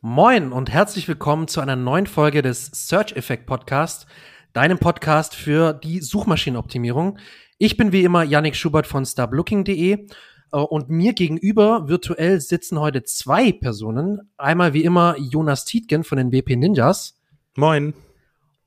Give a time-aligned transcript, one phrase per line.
[0.00, 4.06] Moin und herzlich willkommen zu einer neuen Folge des Search Effect Podcast,
[4.52, 7.18] deinem Podcast für die Suchmaschinenoptimierung.
[7.58, 13.02] Ich bin wie immer Yannick Schubert von starblooking.de äh, und mir gegenüber virtuell sitzen heute
[13.02, 14.30] zwei Personen.
[14.36, 17.18] Einmal wie immer Jonas Tietgen von den WP Ninjas.
[17.56, 17.92] Moin.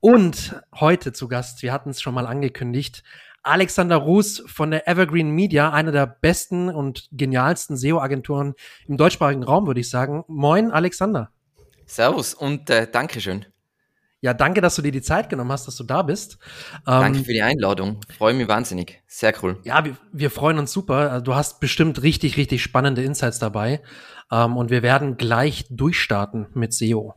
[0.00, 3.04] Und heute zu Gast, wir hatten es schon mal angekündigt,
[3.42, 8.54] Alexander Ruß von der Evergreen Media, einer der besten und genialsten SEO-Agenturen
[8.86, 10.24] im deutschsprachigen Raum, würde ich sagen.
[10.28, 11.30] Moin, Alexander.
[11.86, 13.46] Servus und äh, Dankeschön.
[14.20, 16.38] Ja, danke, dass du dir die Zeit genommen hast, dass du da bist.
[16.86, 18.00] Danke ähm, für die Einladung.
[18.16, 19.02] Freue mich wahnsinnig.
[19.08, 19.58] Sehr cool.
[19.64, 21.10] Ja, wir, wir freuen uns super.
[21.10, 23.82] Also, du hast bestimmt richtig, richtig spannende Insights dabei.
[24.30, 27.16] Ähm, und wir werden gleich durchstarten mit SEO.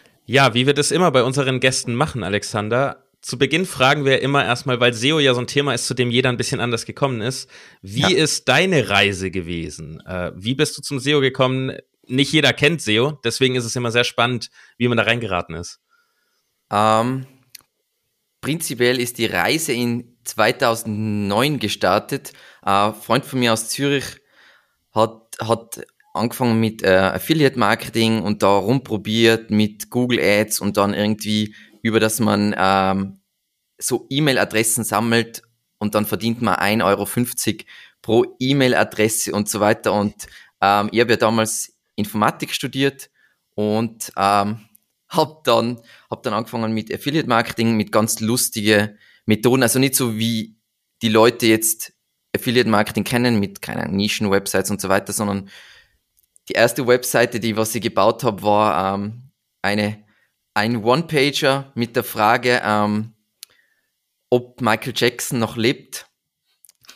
[0.25, 3.05] Ja, wie wir das immer bei unseren Gästen machen, Alexander.
[3.21, 6.09] Zu Beginn fragen wir immer erstmal, weil SEO ja so ein Thema ist, zu dem
[6.09, 7.49] jeder ein bisschen anders gekommen ist.
[7.81, 8.09] Wie ja.
[8.09, 10.01] ist deine Reise gewesen?
[10.05, 11.77] Äh, wie bist du zum SEO gekommen?
[12.07, 15.79] Nicht jeder kennt SEO, deswegen ist es immer sehr spannend, wie man da reingeraten ist.
[16.71, 17.27] Ähm,
[18.41, 22.33] prinzipiell ist die Reise in 2009 gestartet.
[22.61, 24.05] Ein Freund von mir aus Zürich
[24.93, 25.81] hat, hat
[26.13, 31.99] angefangen mit äh, Affiliate Marketing und da rumprobiert mit Google Ads und dann irgendwie über
[31.99, 33.21] das man ähm,
[33.77, 35.41] so E-Mail-Adressen sammelt
[35.79, 37.65] und dann verdient man 1,50 Euro
[38.01, 39.93] pro E-Mail-Adresse und so weiter.
[39.93, 40.27] Und
[40.61, 43.09] ähm, ich habe ja damals Informatik studiert
[43.55, 44.59] und ähm,
[45.09, 50.17] habe dann, hab dann angefangen mit Affiliate Marketing, mit ganz lustige Methoden, also nicht so
[50.17, 50.55] wie
[51.01, 51.93] die Leute jetzt
[52.33, 55.49] Affiliate Marketing kennen, mit keine Nischen-Websites und so weiter, sondern
[56.49, 59.31] die erste Webseite, die was ich gebaut habe, war ähm,
[59.61, 60.03] eine
[60.53, 63.13] ein One-Pager mit der Frage, ähm,
[64.29, 66.07] ob Michael Jackson noch lebt.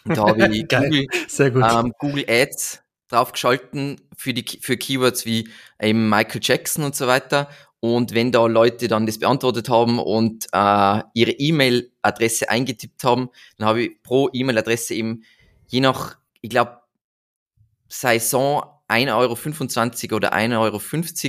[0.03, 1.07] Und da habe ich Google,
[1.39, 7.49] ähm, Google Ads draufgeschalten für die für Keywords wie eben Michael Jackson und so weiter.
[7.79, 13.67] Und wenn da Leute dann das beantwortet haben und äh, ihre E-Mail-Adresse eingetippt haben, dann
[13.67, 15.23] habe ich pro E-Mail-Adresse eben
[15.67, 16.79] je nach, ich glaube,
[17.87, 20.79] Saison 1,25 Euro oder 1,50 Euro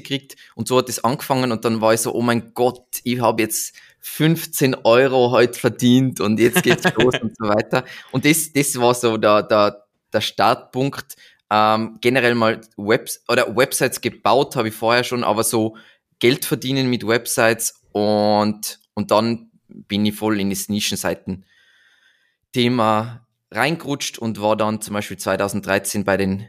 [0.05, 0.37] kriegt.
[0.55, 3.43] Und so hat es angefangen und dann war ich so, oh mein Gott, ich habe
[3.43, 7.85] jetzt 15 Euro heute verdient und jetzt geht's los und so weiter.
[8.13, 11.17] Und das, das war so der, der, der Startpunkt.
[11.51, 15.77] Ähm, generell mal Webs oder Websites gebaut habe ich vorher schon, aber so
[16.19, 24.41] Geld verdienen mit Websites und, und dann bin ich voll in das Nischenseiten-Thema reingerutscht und
[24.41, 26.49] war dann zum Beispiel 2013 bei den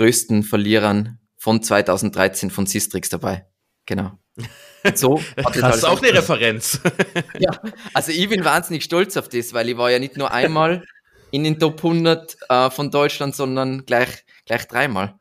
[0.00, 3.46] größten Verlierern von 2013 von Sistrix dabei.
[3.84, 4.12] Genau.
[4.94, 6.80] so das ist halt auch eine Referenz.
[7.38, 7.50] ja,
[7.92, 10.84] also ich bin wahnsinnig stolz auf das, weil ich war ja nicht nur einmal
[11.32, 15.16] in den Top 100 äh, von Deutschland, sondern gleich, gleich dreimal.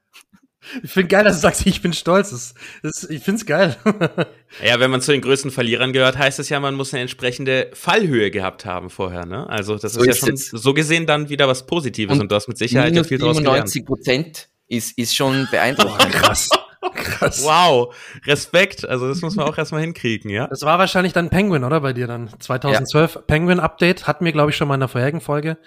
[0.84, 2.32] Ich finde geil, dass du sagst, ich bin stolz.
[2.32, 2.54] Das,
[2.84, 3.76] das, ich finde es geil.
[4.64, 7.70] ja, wenn man zu den größten Verlierern gehört, heißt es ja, man muss eine entsprechende
[7.74, 9.26] Fallhöhe gehabt haben vorher.
[9.26, 9.50] Ne?
[9.50, 10.50] Also das so ist ja schon es.
[10.50, 13.38] so gesehen dann wieder was Positives und, und du hast mit Sicherheit ja viel draus
[13.38, 13.70] gelernt.
[13.70, 16.12] 97 Prozent ist, ist schon beeindruckend.
[16.14, 16.50] krass.
[16.94, 17.44] Krass.
[17.44, 17.94] Wow,
[18.26, 18.88] Respekt.
[18.88, 20.48] Also das muss man auch erstmal hinkriegen, ja.
[20.48, 23.22] Das war wahrscheinlich dann Penguin, oder bei dir dann 2012 ja.
[23.22, 25.58] Penguin Update hatten wir glaube ich schon mal in der vorherigen Folge.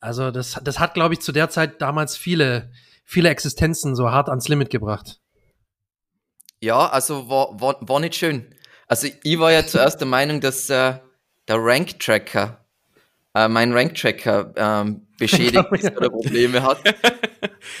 [0.00, 2.72] Also das das hat glaube ich zu der Zeit damals viele
[3.04, 5.20] viele Existenzen so hart ans Limit gebracht.
[6.60, 8.54] Ja, also war, war, war nicht schön.
[8.86, 10.94] Also ich war ja zuerst der Meinung, dass äh,
[11.46, 12.64] der Rank Tracker
[13.34, 16.78] äh, mein Rank Tracker ähm, beschädigt ist oder Probleme hat.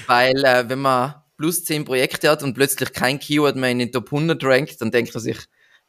[0.06, 3.92] Weil äh, wenn man plus 10 Projekte hat und plötzlich kein Keyword mehr in den
[3.92, 5.38] Top 100 rankt, dann denkt man sich,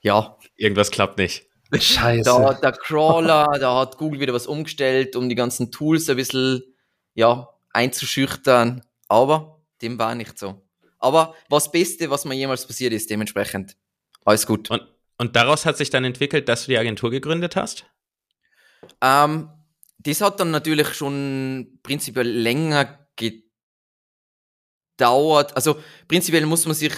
[0.02, 0.38] ja.
[0.56, 1.48] Irgendwas klappt nicht.
[1.74, 2.24] Scheiße.
[2.24, 6.64] Da, der Crawler, da hat Google wieder was umgestellt, um die ganzen Tools ein bisschen,
[7.14, 8.84] ja, einzuschüchtern.
[9.08, 10.62] Aber dem war nicht so.
[11.00, 13.76] Aber was Beste, was mir jemals passiert ist, dementsprechend.
[14.24, 14.72] Alles gut.
[14.72, 14.84] Und,
[15.18, 17.86] und daraus hat sich dann entwickelt, dass du die Agentur gegründet hast?
[19.02, 19.50] Ähm,
[20.00, 23.45] das hat dann natürlich schon prinzipiell länger gedauert.
[25.02, 25.78] Also
[26.08, 26.94] prinzipiell muss man sich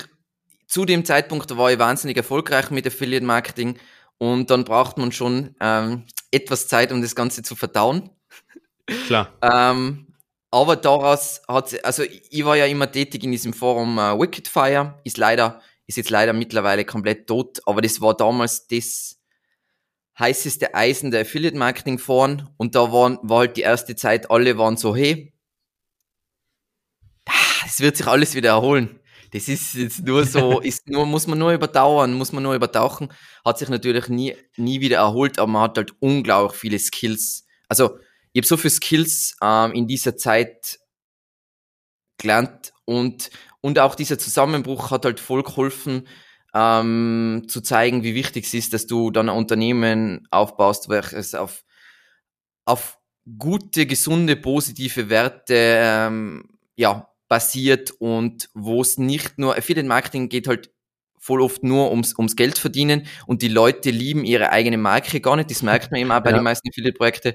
[0.68, 3.78] zu dem Zeitpunkt, da war ich wahnsinnig erfolgreich mit Affiliate Marketing
[4.18, 8.10] und dann braucht man schon ähm, etwas Zeit, um das Ganze zu verdauen.
[9.06, 9.34] Klar.
[9.42, 10.08] ähm,
[10.50, 15.18] aber daraus hat also ich war ja immer tätig in diesem Forum äh, Wickedfire, ist
[15.18, 19.18] leider, ist jetzt leider mittlerweile komplett tot, aber das war damals das
[20.18, 24.58] heißeste Eisen der Affiliate Marketing Foren und da waren, war halt die erste Zeit, alle
[24.58, 25.34] waren so, hey,
[27.66, 29.00] es wird sich alles wieder erholen.
[29.32, 33.10] Das ist jetzt nur so, ist nur, muss man nur überdauern, muss man nur übertauchen.
[33.44, 37.46] Hat sich natürlich nie, nie wieder erholt, aber man hat halt unglaublich viele Skills.
[37.68, 38.00] Also,
[38.34, 40.80] ich habe so viele Skills ähm, in dieser Zeit
[42.18, 43.30] gelernt und,
[43.62, 46.08] und auch dieser Zusammenbruch hat halt voll geholfen,
[46.54, 51.64] ähm, zu zeigen, wie wichtig es ist, dass du dann ein Unternehmen aufbaust, welches auf,
[52.66, 52.98] auf
[53.38, 60.48] gute, gesunde, positive Werte ähm, ja, basiert und wo es nicht nur, Affiliate Marketing geht
[60.48, 60.72] halt
[61.20, 65.36] voll oft nur ums, ums Geld verdienen und die Leute lieben ihre eigene Marke gar
[65.36, 65.52] nicht.
[65.52, 66.38] Das merkt man eben auch bei ja.
[66.38, 67.34] den meisten Affiliate-Projekten.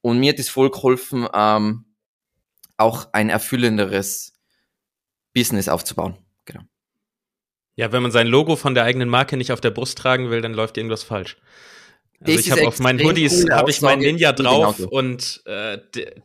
[0.00, 1.84] Und mir hat es voll geholfen, ähm,
[2.76, 4.32] auch ein erfüllenderes
[5.34, 6.16] Business aufzubauen.
[6.44, 6.62] Genau.
[7.76, 10.40] Ja, wenn man sein Logo von der eigenen Marke nicht auf der Brust tragen will,
[10.40, 11.36] dann läuft irgendwas falsch.
[12.20, 15.78] Also ich habe auf meinen Hoodies habe ich mein Ninja drauf und äh,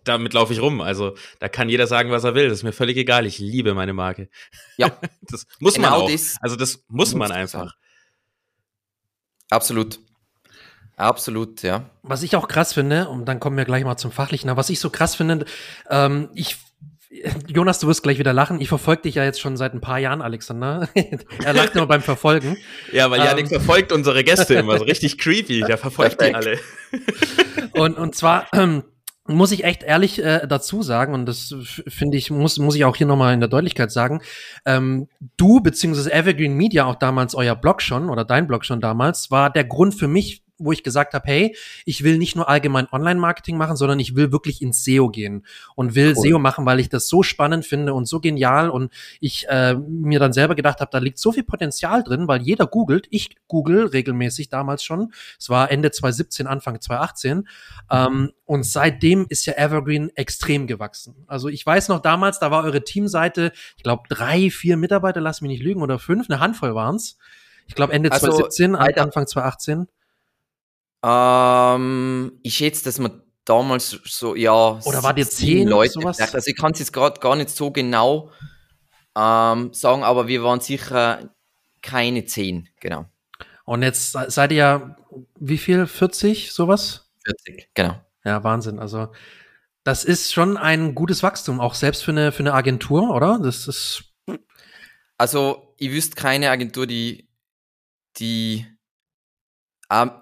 [0.04, 0.81] damit laufe ich rum.
[0.81, 2.50] Also da kann jeder sagen, was er will.
[2.50, 3.28] Das ist mir völlig egal.
[3.28, 4.28] Ich liebe meine Marke.
[4.78, 6.12] Ja, das muss genau man auch.
[6.12, 7.75] Das also das muss man einfach.
[9.50, 10.00] Absolut.
[10.95, 11.90] Absolut, ja.
[12.01, 14.69] Was ich auch krass finde, und dann kommen wir gleich mal zum Fachlichen, aber was
[14.69, 15.46] ich so krass finde,
[15.89, 16.57] ähm, ich
[17.48, 18.60] Jonas, du wirst gleich wieder lachen.
[18.60, 20.89] Ich verfolge dich ja jetzt schon seit ein paar Jahren, Alexander.
[21.44, 22.57] er lacht nur beim Verfolgen.
[22.92, 23.50] Ja, weil Janik ähm.
[23.50, 25.62] verfolgt unsere Gäste immer so richtig creepy.
[25.62, 26.60] Der verfolgt die alle.
[27.71, 28.83] und, und zwar ähm,
[29.25, 31.56] muss ich echt ehrlich äh, dazu sagen, und das
[31.88, 34.21] finde ich, muss, muss ich auch hier nochmal in der Deutlichkeit sagen,
[34.65, 35.07] ähm,
[35.38, 39.50] du beziehungsweise Evergreen Media, auch damals euer Blog schon oder dein Blog schon damals, war
[39.50, 41.56] der Grund für mich, wo ich gesagt habe, hey,
[41.86, 45.45] ich will nicht nur allgemein Online-Marketing machen, sondern ich will wirklich ins SEO gehen
[45.75, 46.30] und will cool.
[46.30, 50.19] SEO machen, weil ich das so spannend finde und so genial und ich äh, mir
[50.19, 53.07] dann selber gedacht habe, da liegt so viel Potenzial drin, weil jeder googelt.
[53.10, 55.13] Ich google regelmäßig damals schon.
[55.39, 57.48] Es war Ende 2017, Anfang 2018.
[57.92, 61.15] Ähm, und seitdem ist ja Evergreen extrem gewachsen.
[61.27, 65.42] Also ich weiß noch damals, da war eure Teamseite, ich glaube drei, vier Mitarbeiter, lass
[65.42, 67.18] mich nicht lügen, oder fünf, eine Handvoll waren's.
[67.68, 69.88] Ich glaube Ende also, 2017, Anfang 2018.
[71.03, 74.79] Ähm, ich schätze, dass man damals so, ja.
[74.85, 75.94] Oder war dir zehn Leute?
[75.94, 76.19] Sowas?
[76.19, 78.31] Also ich kann es jetzt gerade gar nicht so genau
[79.15, 81.29] ähm, sagen, aber wir waren sicher
[81.81, 83.05] keine zehn, genau.
[83.65, 84.95] Und jetzt seid ihr ja,
[85.39, 85.88] wie viel?
[85.88, 87.11] 40, sowas?
[87.25, 88.01] 40, genau.
[88.25, 88.79] Ja, Wahnsinn.
[88.79, 89.11] Also,
[89.83, 93.39] das ist schon ein gutes Wachstum, auch selbst für eine, für eine Agentur, oder?
[93.41, 94.05] Das ist.
[95.17, 97.29] Also, ich wüsste keine Agentur, die,
[98.17, 98.65] die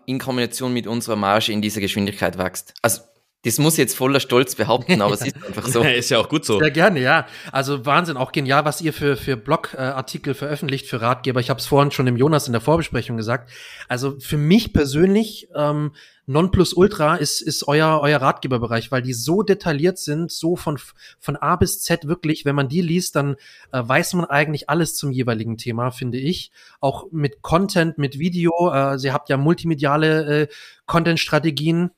[0.06, 2.74] in Kombination mit unserer Marge in dieser Geschwindigkeit wächst.
[2.82, 3.02] Also
[3.44, 5.82] das muss ich jetzt voller Stolz behaupten, aber es ist einfach so.
[5.82, 6.60] ist ja auch gut so.
[6.60, 7.26] Sehr gerne, ja.
[7.52, 11.40] Also Wahnsinn, auch genial, was ihr für, für Blogartikel veröffentlicht, für Ratgeber.
[11.40, 13.50] Ich habe es vorhin schon dem Jonas in der Vorbesprechung gesagt.
[13.88, 15.94] Also für mich persönlich ähm,
[16.32, 20.80] Nonplusultra ist, ist euer, euer Ratgeberbereich, weil die so detailliert sind, so von,
[21.20, 22.46] von A bis Z wirklich.
[22.46, 23.36] Wenn man die liest, dann
[23.72, 26.52] äh, weiß man eigentlich alles zum jeweiligen Thema, finde ich.
[26.80, 28.72] Auch mit Content, mit Video.
[28.74, 30.48] Äh, sie habt ja multimediale äh,
[30.86, 31.92] Content-Strategien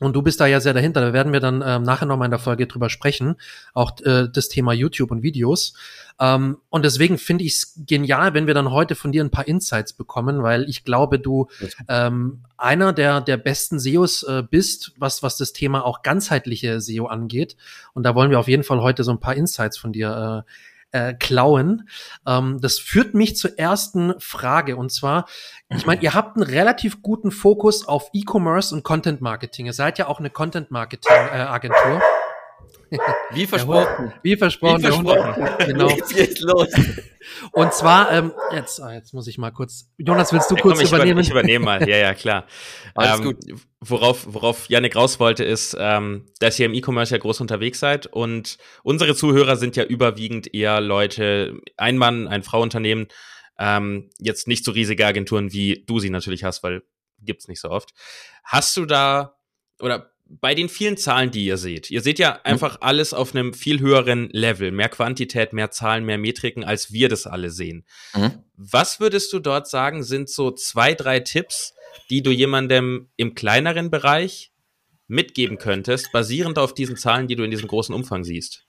[0.00, 1.00] und du bist da ja sehr dahinter.
[1.00, 3.36] Da werden wir dann ähm, nachher nochmal in der Folge drüber sprechen.
[3.74, 5.74] Auch äh, das Thema YouTube und Videos.
[6.20, 9.48] Ähm, und deswegen finde ich es genial, wenn wir dann heute von dir ein paar
[9.48, 11.48] Insights bekommen, weil ich glaube, du
[11.88, 17.06] ähm, einer der, der besten SEOs äh, bist, was, was das Thema auch ganzheitliche SEO
[17.06, 17.56] angeht.
[17.94, 20.50] Und da wollen wir auf jeden Fall heute so ein paar Insights von dir äh,
[20.92, 21.88] äh, klauen.
[22.26, 25.26] Ähm, das führt mich zur ersten Frage und zwar,
[25.68, 29.66] ich meine, ihr habt einen relativ guten Fokus auf E-Commerce und Content Marketing.
[29.66, 32.00] Ihr seid ja auch eine Content Marketing äh, Agentur.
[33.32, 34.12] Wie versprochen.
[34.22, 34.78] Wie versprochen.
[34.78, 35.48] Wie versprochen.
[35.66, 35.88] Genau.
[35.88, 36.68] Jetzt geht's los.
[37.52, 39.90] Und zwar, ähm, jetzt, ah, jetzt muss ich mal kurz.
[39.96, 41.20] Jonas, willst du ja, kurz komm, ich übernehmen?
[41.20, 41.88] ich übernehme mal.
[41.88, 42.46] Ja, ja, klar.
[42.94, 43.36] Alles ähm, gut.
[43.80, 48.06] Worauf, worauf Janik raus wollte, ist, ähm, dass ihr im E-Commerce ja groß unterwegs seid
[48.06, 53.08] und unsere Zuhörer sind ja überwiegend eher Leute, ein Mann, ein Frauunternehmen,
[53.58, 56.82] ähm, jetzt nicht so riesige Agenturen, wie du sie natürlich hast, weil
[57.20, 57.92] gibt's nicht so oft.
[58.44, 59.36] Hast du da
[59.80, 62.40] oder bei den vielen Zahlen, die ihr seht, ihr seht ja mhm.
[62.44, 62.82] einfach mhm.
[62.82, 67.26] alles auf einem viel höheren Level, mehr Quantität, mehr Zahlen, mehr Metriken, als wir das
[67.26, 67.84] alle sehen.
[68.14, 68.42] Mhm.
[68.56, 71.74] Was würdest du dort sagen, sind so zwei, drei Tipps,
[72.08, 74.52] die du jemandem im kleineren Bereich
[75.06, 78.64] mitgeben könntest, basierend auf diesen Zahlen, die du in diesem großen Umfang siehst?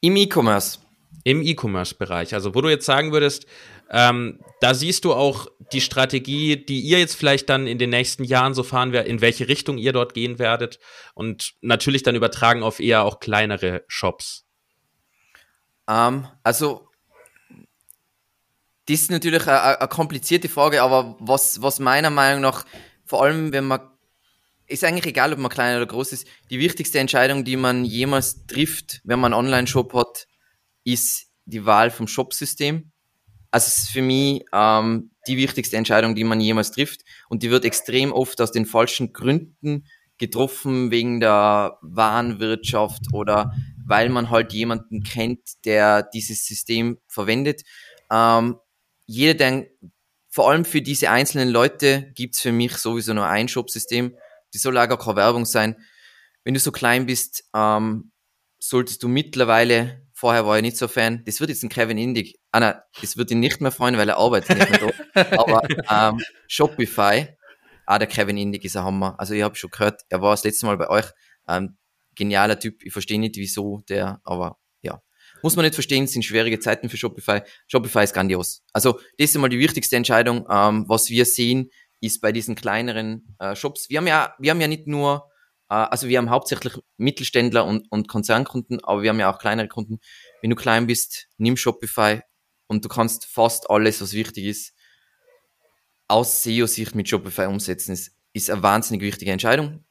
[0.00, 0.80] Im E-Commerce.
[1.24, 2.34] Im E-Commerce-Bereich.
[2.34, 3.46] Also wo du jetzt sagen würdest,
[3.90, 8.24] ähm, da siehst du auch die Strategie, die ihr jetzt vielleicht dann in den nächsten
[8.24, 10.78] Jahren so fahren werdet, in welche Richtung ihr dort gehen werdet
[11.14, 14.46] und natürlich dann übertragen auf eher auch kleinere Shops.
[15.88, 16.88] Ähm, also,
[18.86, 22.64] das ist natürlich eine, eine komplizierte Frage, aber was, was meiner Meinung nach,
[23.04, 23.80] vor allem wenn man,
[24.66, 28.44] ist eigentlich egal, ob man klein oder groß ist, die wichtigste Entscheidung, die man jemals
[28.46, 30.26] trifft, wenn man einen Online-Shop hat,
[30.84, 32.92] ist die Wahl vom Shopsystem.
[33.50, 37.02] Also es ist für mich ähm, die wichtigste Entscheidung, die man jemals trifft.
[37.28, 39.86] Und die wird extrem oft aus den falschen Gründen
[40.18, 43.52] getroffen, wegen der Warenwirtschaft oder
[43.86, 47.62] weil man halt jemanden kennt, der dieses System verwendet.
[48.10, 48.56] Ähm,
[49.06, 49.66] jeder, der,
[50.28, 54.14] vor allem für diese einzelnen Leute, gibt's für mich sowieso nur ein Shop-System.
[54.52, 55.76] Die soll auch gar keine Werbung sein.
[56.44, 58.12] Wenn du so klein bist, ähm,
[58.58, 62.40] solltest du mittlerweile, vorher war ich nicht so Fan, das wird jetzt ein Kevin Indig,
[62.50, 65.62] ah nein, das wird ihn nicht mehr freuen, weil er arbeitet nicht mehr da, aber
[65.90, 67.28] ähm, Shopify,
[67.86, 69.14] ah, der Kevin Indig ist ein Hammer.
[69.18, 71.06] Also ich habe schon gehört, er war das letzte Mal bei euch,
[71.46, 71.78] ähm,
[72.16, 72.82] genialer Typ.
[72.82, 75.00] Ich verstehe nicht, wieso der, aber ja.
[75.44, 77.42] Muss man nicht verstehen, es sind schwierige Zeiten für Shopify.
[77.68, 78.64] Shopify ist grandios.
[78.72, 80.46] Also, das ist einmal die wichtigste Entscheidung.
[80.50, 81.70] Ähm, was wir sehen,
[82.00, 83.88] ist bei diesen kleineren äh, Shops.
[83.88, 85.30] Wir haben ja, wir haben ja nicht nur,
[85.68, 90.00] also wir haben hauptsächlich Mittelständler und, und Konzernkunden, aber wir haben ja auch kleinere Kunden.
[90.40, 92.22] Wenn du klein bist, nimm Shopify
[92.66, 94.74] und du kannst fast alles, was wichtig ist,
[96.06, 97.92] aus SEO-Sicht mit Shopify umsetzen.
[97.92, 99.84] Ist, ist eine wahnsinnig wichtige Entscheidung.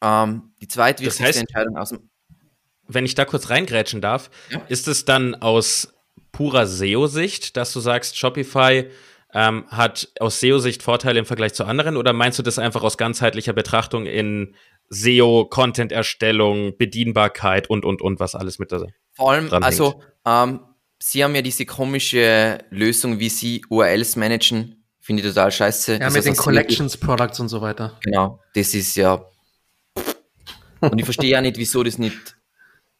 [0.00, 2.08] Ähm, die zweitwichtigste das heißt, Entscheidung aus dem.
[2.86, 4.60] Wenn ich da kurz reingrätschen darf, ja.
[4.68, 5.94] ist es dann aus
[6.32, 8.90] purer SEO-Sicht, dass du sagst, Shopify
[9.34, 12.98] ähm, hat aus SEO-Sicht Vorteile im Vergleich zu anderen oder meinst du das einfach aus
[12.98, 14.54] ganzheitlicher Betrachtung in
[14.88, 20.60] SEO, Content-Erstellung, Bedienbarkeit und, und, und, was alles mit da Vor allem, also, ähm,
[20.98, 25.92] sie haben ja diese komische Lösung, wie sie URLs managen, finde ich total scheiße.
[25.92, 27.98] Ja, das mit den Collections, Products und so weiter.
[28.02, 29.24] Genau, das ist ja
[30.80, 32.36] und ich verstehe ja nicht, wieso das nicht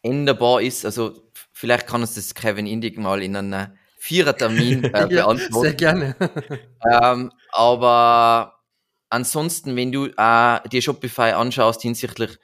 [0.02, 0.84] änderbar ist.
[0.84, 3.72] Also vielleicht kann uns das Kevin Indig mal in einem
[4.02, 5.60] Vierertermin äh, beantworten.
[5.60, 6.16] sehr gerne.
[6.90, 8.60] ähm, aber
[9.10, 12.38] ansonsten, wenn du äh, dir Shopify anschaust hinsichtlich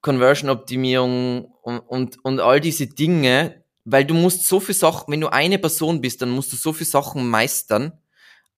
[0.00, 5.28] Conversion-Optimierung und, und, und all diese Dinge, weil du musst so viel Sachen, wenn du
[5.28, 7.92] eine Person bist, dann musst du so viele Sachen meistern.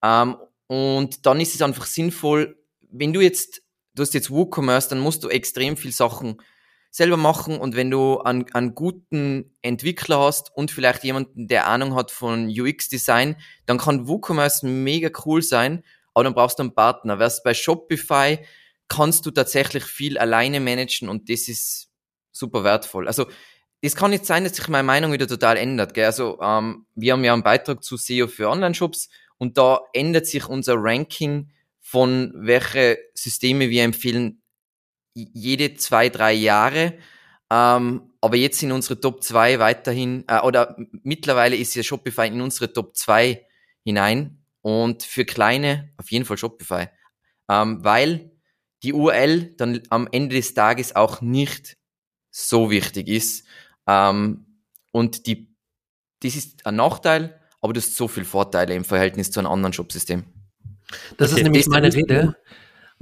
[0.01, 2.57] Ähm, und dann ist es einfach sinnvoll,
[2.89, 3.61] wenn du jetzt
[3.93, 6.41] du hast jetzt WooCommerce, dann musst du extrem viel Sachen
[6.93, 11.95] selber machen und wenn du einen, einen guten Entwickler hast und vielleicht jemanden, der Ahnung
[11.95, 13.35] hat von UX-Design,
[13.65, 15.83] dann kann WooCommerce mega cool sein,
[16.13, 17.17] aber dann brauchst du einen Partner.
[17.17, 18.37] Wärst bei Shopify
[18.89, 21.89] kannst du tatsächlich viel alleine managen und das ist
[22.31, 23.07] super wertvoll.
[23.07, 23.25] Also
[23.81, 25.95] es kann nicht sein, dass sich meine Meinung wieder total ändert.
[25.95, 26.05] Gell?
[26.05, 29.09] Also ähm, wir haben ja einen Beitrag zu SEO für Online-Shops
[29.39, 34.42] und da ändert sich unser Ranking von welche Systeme wir empfehlen
[35.13, 36.97] jede zwei, drei Jahre.
[37.51, 42.41] Ähm, aber jetzt sind unsere Top 2 weiterhin, äh, oder mittlerweile ist ja Shopify in
[42.41, 43.45] unsere Top 2
[43.83, 44.43] hinein.
[44.61, 46.87] Und für kleine auf jeden Fall Shopify.
[47.49, 48.31] Ähm, weil
[48.81, 51.77] die URL dann am Ende des Tages auch nicht
[52.31, 53.45] so wichtig ist.
[53.87, 55.53] Ähm, und die,
[56.21, 59.73] das ist ein Nachteil, aber du hast so viele Vorteile im Verhältnis zu einem anderen
[59.73, 60.23] Shopsystem.
[61.17, 62.35] Das okay, ist nämlich meine Rede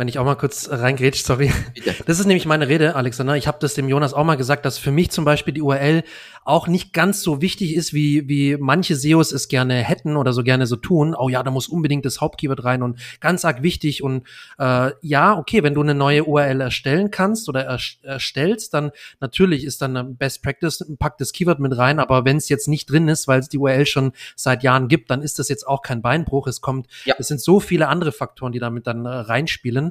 [0.01, 1.51] wenn ich auch mal kurz reingrätsch, sorry.
[1.75, 1.93] Bitte.
[2.07, 3.37] Das ist nämlich meine Rede, Alexander.
[3.37, 6.01] Ich habe das dem Jonas auch mal gesagt, dass für mich zum Beispiel die URL
[6.43, 10.41] auch nicht ganz so wichtig ist, wie, wie manche SEOs es gerne hätten oder so
[10.41, 11.13] gerne so tun.
[11.15, 14.01] Oh ja, da muss unbedingt das Hauptkeyword rein und ganz arg wichtig.
[14.01, 14.27] Und
[14.57, 18.89] äh, ja, okay, wenn du eine neue URL erstellen kannst oder erstellst, dann
[19.19, 21.99] natürlich ist dann Best Practice, pack das Keyword mit rein.
[21.99, 25.11] Aber wenn es jetzt nicht drin ist, weil es die URL schon seit Jahren gibt,
[25.11, 26.47] dann ist das jetzt auch kein Beinbruch.
[26.47, 27.13] Es kommt, ja.
[27.19, 29.90] es sind so viele andere Faktoren, die damit dann äh, reinspielen.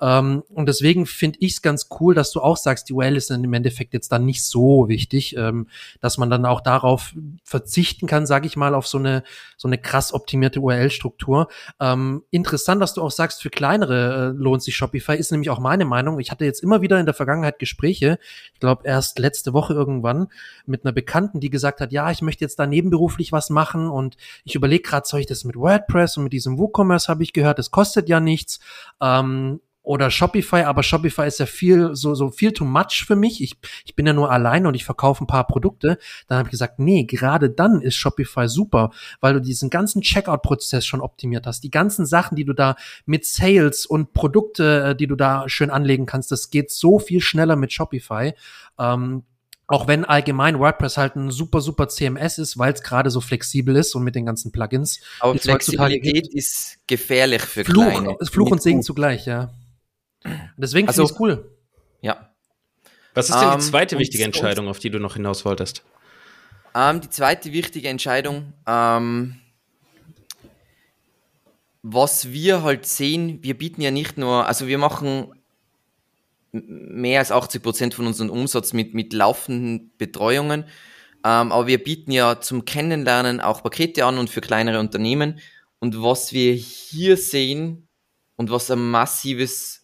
[0.00, 3.30] Ähm, und deswegen finde ich es ganz cool, dass du auch sagst, die URL ist
[3.30, 5.68] dann im Endeffekt jetzt dann nicht so wichtig, ähm,
[6.00, 7.14] dass man dann auch darauf
[7.44, 9.22] verzichten kann, sage ich mal, auf so eine
[9.56, 11.48] so eine krass optimierte URL-Struktur.
[11.80, 15.58] Ähm, interessant, dass du auch sagst, für kleinere äh, lohnt sich Shopify, ist nämlich auch
[15.58, 16.20] meine Meinung.
[16.20, 18.18] Ich hatte jetzt immer wieder in der Vergangenheit Gespräche,
[18.54, 20.28] ich glaube erst letzte Woche irgendwann,
[20.64, 24.16] mit einer Bekannten, die gesagt hat, ja, ich möchte jetzt da nebenberuflich was machen und
[24.44, 27.58] ich überlege gerade, soll ich das mit WordPress und mit diesem WooCommerce habe ich gehört,
[27.58, 28.60] das kostet ja nichts.
[29.00, 33.42] Ähm, oder Shopify, aber Shopify ist ja viel, so, so viel too much für mich.
[33.42, 35.96] Ich, ich bin ja nur alleine und ich verkaufe ein paar Produkte.
[36.26, 38.90] Dann habe ich gesagt, nee, gerade dann ist Shopify super,
[39.20, 41.64] weil du diesen ganzen Checkout-Prozess schon optimiert hast.
[41.64, 42.76] Die ganzen Sachen, die du da
[43.06, 47.22] mit Sales und Produkte, äh, die du da schön anlegen kannst, das geht so viel
[47.22, 48.34] schneller mit Shopify.
[48.78, 49.22] Ähm,
[49.68, 53.74] auch wenn allgemein WordPress halt ein super, super CMS ist, weil es gerade so flexibel
[53.74, 55.00] ist und mit den ganzen Plugins.
[55.20, 58.16] Aber Flexibilität ist gefährlich für Fluch, kleine.
[58.30, 59.50] Fluch und Segen zugleich, ja.
[60.56, 61.56] Deswegen also, finde ich cool.
[62.00, 62.30] Ja.
[63.14, 65.84] Was ist denn die ähm, zweite um, wichtige Entscheidung, auf die du noch hinaus wolltest?
[66.74, 69.36] Ähm, die zweite wichtige Entscheidung, ähm,
[71.82, 75.32] was wir halt sehen, wir bieten ja nicht nur, also wir machen
[76.52, 80.64] mehr als 80 Prozent von unserem Umsatz mit, mit laufenden Betreuungen.
[81.24, 85.40] Ähm, aber wir bieten ja zum Kennenlernen auch Pakete an und für kleinere Unternehmen.
[85.78, 87.88] Und was wir hier sehen
[88.36, 89.77] und was ein massives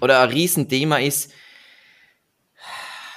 [0.00, 1.32] oder ein Riesenthema ist,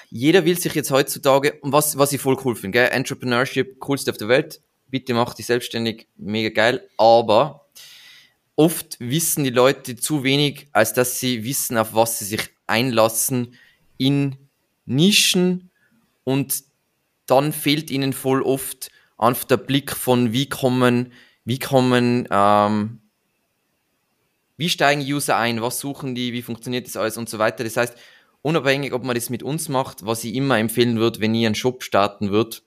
[0.09, 2.89] jeder will sich jetzt heutzutage, und was, was ich voll cool finde, gell?
[2.89, 7.69] Entrepreneurship, coolste auf der Welt, bitte mach dich selbstständig, mega geil, aber
[8.55, 13.55] oft wissen die Leute zu wenig, als dass sie wissen, auf was sie sich einlassen
[13.97, 14.38] in
[14.85, 15.71] Nischen.
[16.23, 16.63] Und
[17.25, 21.13] dann fehlt ihnen voll oft einfach der Blick von wie kommen,
[21.45, 23.00] wie kommen, ähm,
[24.61, 27.63] wie steigen User ein, was suchen die, wie funktioniert das alles und so weiter.
[27.63, 27.97] Das heißt,
[28.43, 31.55] unabhängig, ob man das mit uns macht, was ich immer empfehlen würde, wenn ihr einen
[31.55, 32.61] Shop starten würdet,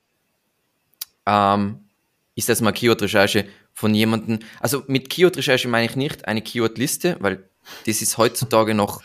[1.24, 1.84] ähm,
[2.34, 4.40] ist das mal Keyword-Recherche von jemandem.
[4.58, 7.48] Also mit Keyword-Recherche meine ich nicht eine Keyword-Liste, weil
[7.86, 9.00] das ist heutzutage noch,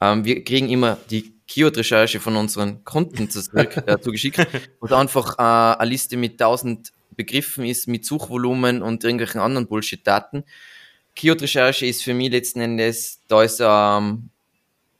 [0.00, 4.44] ähm, wir kriegen immer die Keyword-Recherche von unseren Kunden zurück, äh, zugeschickt,
[4.80, 10.42] wo einfach äh, eine Liste mit 1000 Begriffen ist, mit Suchvolumen und irgendwelchen anderen Bullshit-Daten.
[11.16, 14.30] Keyword-Recherche ist für mich letzten Endes, da ist ähm,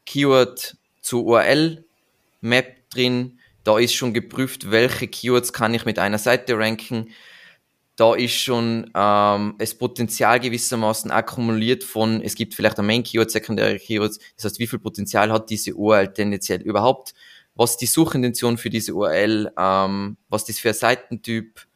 [0.07, 6.57] Keyword zu URL-Map drin, da ist schon geprüft, welche Keywords kann ich mit einer Seite
[6.57, 7.11] ranken,
[7.97, 13.31] da ist schon ähm, das Potenzial gewissermaßen akkumuliert von, es gibt vielleicht ein Main Keyword,
[13.31, 17.15] sekundäre Keywords, das heißt, wie viel Potenzial hat diese URL tendenziell überhaupt,
[17.55, 21.67] was die Suchintention für diese URL, ähm, was das für ein Seitentyp?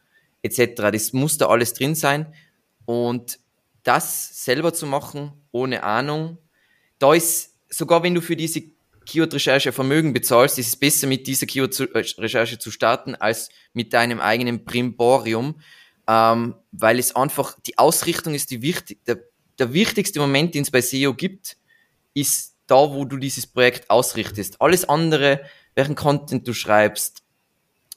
[0.42, 2.32] Etc., das muss da alles drin sein.
[2.84, 3.38] Und
[3.82, 6.38] das selber zu machen, ohne Ahnung,
[6.98, 8.62] da ist, sogar wenn du für diese
[9.06, 14.64] Keyword-Recherche Vermögen bezahlst, ist es besser mit dieser Keyword-Recherche zu starten, als mit deinem eigenen
[14.64, 15.60] Primborium,
[16.06, 19.18] ähm, weil es einfach, die Ausrichtung ist die wichtig, der,
[19.58, 21.56] der wichtigste Moment, den es bei SEO gibt,
[22.14, 24.60] ist da, wo du dieses Projekt ausrichtest.
[24.60, 25.40] Alles andere,
[25.74, 27.22] welchen Content du schreibst,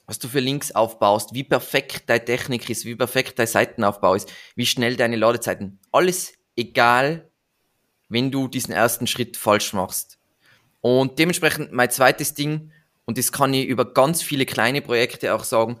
[0.06, 4.32] was du für Links aufbaust, wie perfekt deine Technik ist, wie perfekt dein Seitenaufbau ist,
[4.56, 7.30] wie schnell deine Ladezeiten, alles egal,
[8.08, 10.18] wenn du diesen ersten Schritt falsch machst.
[10.80, 12.72] Und dementsprechend mein zweites Ding,
[13.04, 15.80] und das kann ich über ganz viele kleine Projekte auch sagen,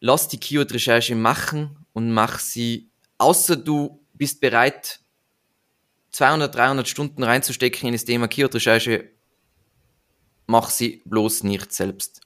[0.00, 5.00] lass die Keyword-Recherche machen und mach sie, außer du bist bereit,
[6.10, 9.10] 200, 300 Stunden reinzustecken in das Thema Keyword-Recherche,
[10.46, 12.25] mach sie bloß nicht selbst.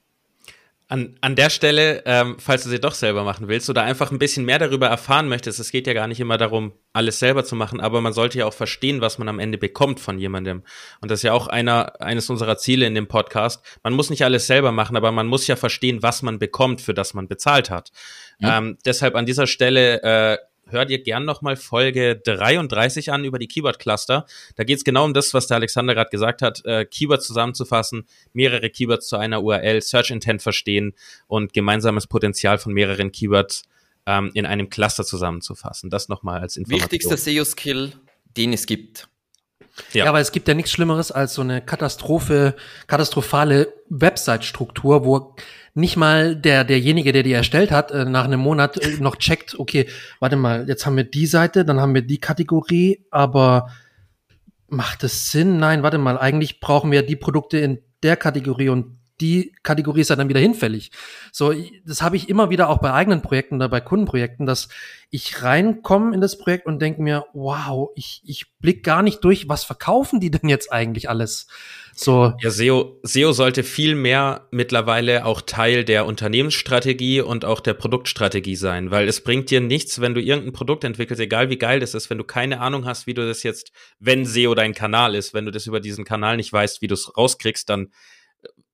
[0.91, 4.19] An, an der Stelle, ähm, falls du sie doch selber machen willst oder einfach ein
[4.19, 7.55] bisschen mehr darüber erfahren möchtest, es geht ja gar nicht immer darum, alles selber zu
[7.55, 10.65] machen, aber man sollte ja auch verstehen, was man am Ende bekommt von jemandem.
[11.01, 13.65] Und das ist ja auch einer, eines unserer Ziele in dem Podcast.
[13.85, 16.93] Man muss nicht alles selber machen, aber man muss ja verstehen, was man bekommt, für
[16.93, 17.93] das man bezahlt hat.
[18.41, 18.59] Ja.
[18.59, 20.39] Ähm, deshalb an dieser Stelle äh,
[20.71, 24.27] hör dir gern nochmal Folge 33 an über die Keyword-Cluster.
[24.57, 28.07] Da geht es genau um das, was der Alexander gerade gesagt hat, äh, Keywords zusammenzufassen,
[28.33, 30.95] mehrere Keywords zu einer URL, Search Intent verstehen
[31.27, 33.65] und gemeinsames Potenzial von mehreren Keywords
[34.07, 35.91] ähm, in einem Cluster zusammenzufassen.
[35.91, 36.91] Das nochmal als Information.
[36.91, 37.93] Wichtigster SEO-Skill,
[38.37, 39.10] den es gibt.
[39.93, 40.05] Ja.
[40.05, 42.55] ja, aber es gibt ja nichts Schlimmeres als so eine Katastrophe,
[42.87, 45.35] katastrophale Website-Struktur, wo
[45.75, 49.59] nicht mal der, derjenige, der die erstellt hat, äh, nach einem Monat äh, noch checkt,
[49.59, 49.87] okay,
[50.19, 53.71] warte mal, jetzt haben wir die Seite, dann haben wir die Kategorie, aber
[54.69, 55.59] macht es Sinn?
[55.59, 60.11] Nein, warte mal, eigentlich brauchen wir die Produkte in der Kategorie und die Kategorie ist
[60.11, 60.91] ja dann wieder hinfällig.
[61.33, 61.55] So,
[61.85, 64.69] das habe ich immer wieder auch bei eigenen Projekten oder bei Kundenprojekten, dass
[65.11, 69.49] ich reinkomme in das Projekt und denke mir, wow, ich, ich blick gar nicht durch,
[69.49, 71.49] was verkaufen die denn jetzt eigentlich alles?
[71.95, 72.33] So.
[72.41, 78.57] Ja, SEO, SEO sollte viel mehr mittlerweile auch Teil der Unternehmensstrategie und auch der Produktstrategie
[78.57, 81.95] sein, weil es bringt dir nichts, wenn du irgendein Produkt entwickelst, egal wie geil das
[81.95, 85.35] ist, wenn du keine Ahnung hast, wie du das jetzt, wenn SEO dein Kanal ist,
[85.35, 87.91] wenn du das über diesen Kanal nicht weißt, wie du es rauskriegst, dann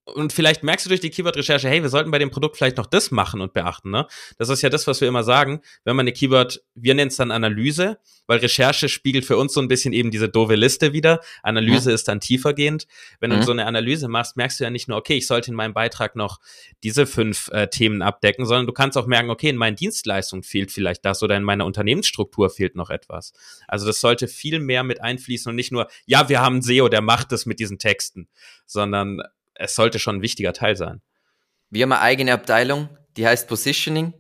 [0.07, 2.87] und vielleicht merkst du durch die Keyword-Recherche, hey, wir sollten bei dem Produkt vielleicht noch
[2.87, 3.91] das machen und beachten.
[3.91, 4.07] Ne?
[4.39, 7.17] Das ist ja das, was wir immer sagen, wenn man eine Keyword, wir nennen es
[7.17, 11.21] dann Analyse, weil Recherche spiegelt für uns so ein bisschen eben diese doofe Liste wieder.
[11.43, 11.95] Analyse mhm.
[11.97, 12.87] ist dann tiefergehend.
[13.19, 13.37] Wenn mhm.
[13.37, 15.75] du so eine Analyse machst, merkst du ja nicht nur, okay, ich sollte in meinem
[15.75, 16.39] Beitrag noch
[16.85, 20.71] diese fünf äh, Themen abdecken, sondern du kannst auch merken, okay, in meinen Dienstleistungen fehlt
[20.71, 23.33] vielleicht das oder in meiner Unternehmensstruktur fehlt noch etwas.
[23.67, 26.89] Also das sollte viel mehr mit einfließen und nicht nur, ja, wir haben einen SEO,
[26.89, 28.29] der macht das mit diesen Texten,
[28.67, 29.21] sondern
[29.59, 31.03] es sollte schon ein wichtiger Teil sein.
[31.71, 34.15] Wir haben eine eigene Abteilung, die heißt Positioning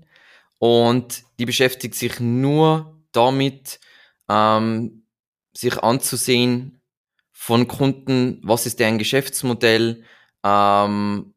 [0.58, 3.80] und die beschäftigt sich nur damit,
[4.28, 5.04] ähm,
[5.52, 6.80] sich anzusehen
[7.32, 10.04] von Kunden, was ist deren Geschäftsmodell,
[10.42, 11.34] ähm,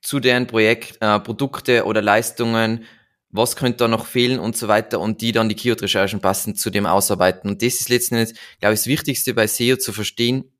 [0.00, 2.84] zu deren Projekt, äh, Produkte oder Leistungen,
[3.28, 6.70] was könnte da noch fehlen und so weiter und die dann die Keyword-Recherchen passend zu
[6.70, 7.50] dem ausarbeiten.
[7.50, 10.50] Und das ist letzten Endes, glaube ich, das Wichtigste bei SEO zu verstehen.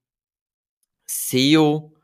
[1.07, 1.95] SEO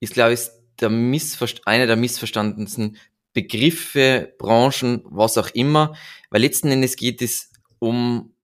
[0.00, 0.40] ist, glaube ich,
[0.80, 2.96] der einer der missverstandensten
[3.32, 5.94] Begriffe, Branchen, was auch immer,
[6.30, 8.34] weil letzten Endes geht es um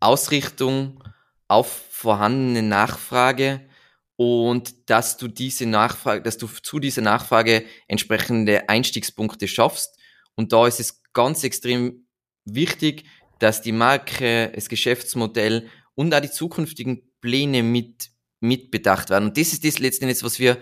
[0.00, 1.02] Ausrichtung
[1.48, 3.68] auf vorhandene Nachfrage
[4.16, 9.98] und dass du diese Nachfrage, dass du zu dieser Nachfrage entsprechende Einstiegspunkte schaffst.
[10.34, 12.06] Und da ist es ganz extrem
[12.44, 13.04] wichtig,
[13.38, 19.28] dass die Marke, das Geschäftsmodell und auch die zukünftigen Pläne mit mitbedacht werden.
[19.28, 20.58] Und das ist das letzten Endes, was wir,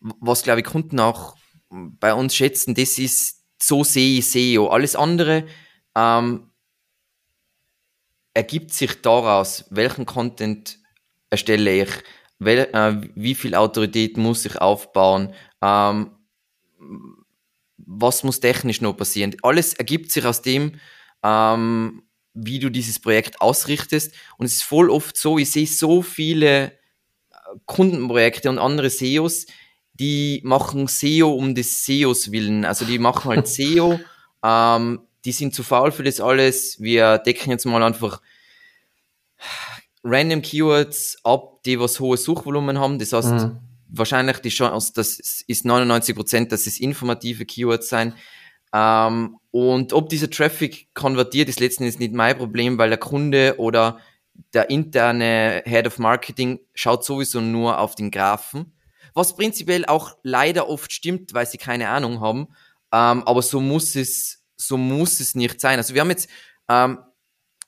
[0.00, 1.36] was glaube ich Kunden auch
[1.70, 4.68] bei uns schätzen, das ist, so sehe ich SEO.
[4.68, 5.46] Alles andere
[5.96, 6.50] ähm,
[8.34, 10.78] ergibt sich daraus, welchen Content
[11.30, 11.90] erstelle ich,
[12.38, 16.10] wel, äh, wie viel Autorität muss ich aufbauen, ähm,
[17.76, 19.36] was muss technisch noch passieren.
[19.42, 20.80] Alles ergibt sich aus dem,
[21.22, 22.02] ähm,
[22.34, 24.14] wie du dieses Projekt ausrichtest.
[24.38, 26.79] Und es ist voll oft so, ich sehe so viele
[27.66, 29.46] Kundenprojekte und andere SEOs,
[29.94, 32.64] die machen SEO um des SEOs willen.
[32.64, 34.00] Also die machen halt SEO,
[34.44, 36.80] ähm, die sind zu faul für das alles.
[36.80, 38.20] Wir decken jetzt mal einfach
[40.02, 42.98] random Keywords ab, die was hohe Suchvolumen haben.
[42.98, 43.58] Das heißt, mhm.
[43.88, 48.14] wahrscheinlich die Chance, das ist 99 Prozent, dass es informative Keywords sein.
[48.72, 53.98] Ähm, und ob dieser Traffic konvertiert, ist letztendlich nicht mein Problem, weil der Kunde oder
[54.52, 58.72] der interne Head of Marketing schaut sowieso nur auf den Graphen,
[59.14, 62.48] was prinzipiell auch leider oft stimmt, weil sie keine Ahnung haben.
[62.92, 65.78] Ähm, aber so muss es, so muss es nicht sein.
[65.78, 66.28] Also wir haben jetzt,
[66.68, 66.98] ähm,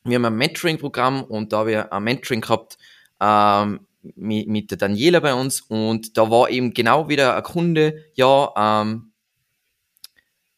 [0.04, 2.78] wir haben ein Mentoring-Programm und da haben wir ein Mentoring gehabt
[3.20, 8.04] ähm, mit, mit der Daniela bei uns und da war eben genau wieder ein Kunde,
[8.14, 9.12] ja, ähm,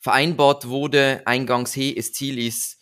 [0.00, 2.78] vereinbart wurde eingangs, hey, das Ziel ist,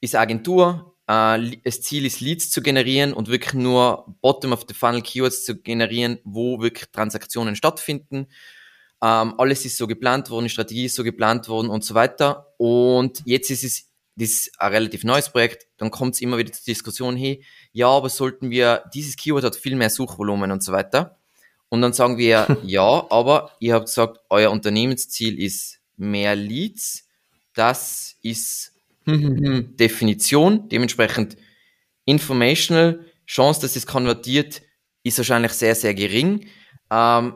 [0.00, 4.74] ist Agentur, äh, das Ziel ist, Leads zu generieren und wirklich nur Bottom of the
[4.74, 8.26] Funnel Keywords zu generieren, wo wirklich Transaktionen stattfinden.
[9.02, 12.52] Ähm, alles ist so geplant worden, die Strategie ist so geplant worden und so weiter.
[12.56, 16.50] Und jetzt ist es das ist ein relativ neues Projekt, dann kommt es immer wieder
[16.50, 20.72] zur Diskussion, hey, ja, aber sollten wir, dieses Keyword hat viel mehr Suchvolumen und so
[20.72, 21.18] weiter.
[21.68, 27.06] Und dann sagen wir, ja, aber ihr habt gesagt, euer Unternehmensziel ist mehr Leads.
[27.52, 28.72] Das ist
[29.06, 31.36] Definition, dementsprechend
[32.04, 34.62] informational, Chance, dass es konvertiert,
[35.02, 36.46] ist wahrscheinlich sehr, sehr gering.
[36.90, 37.34] Ähm,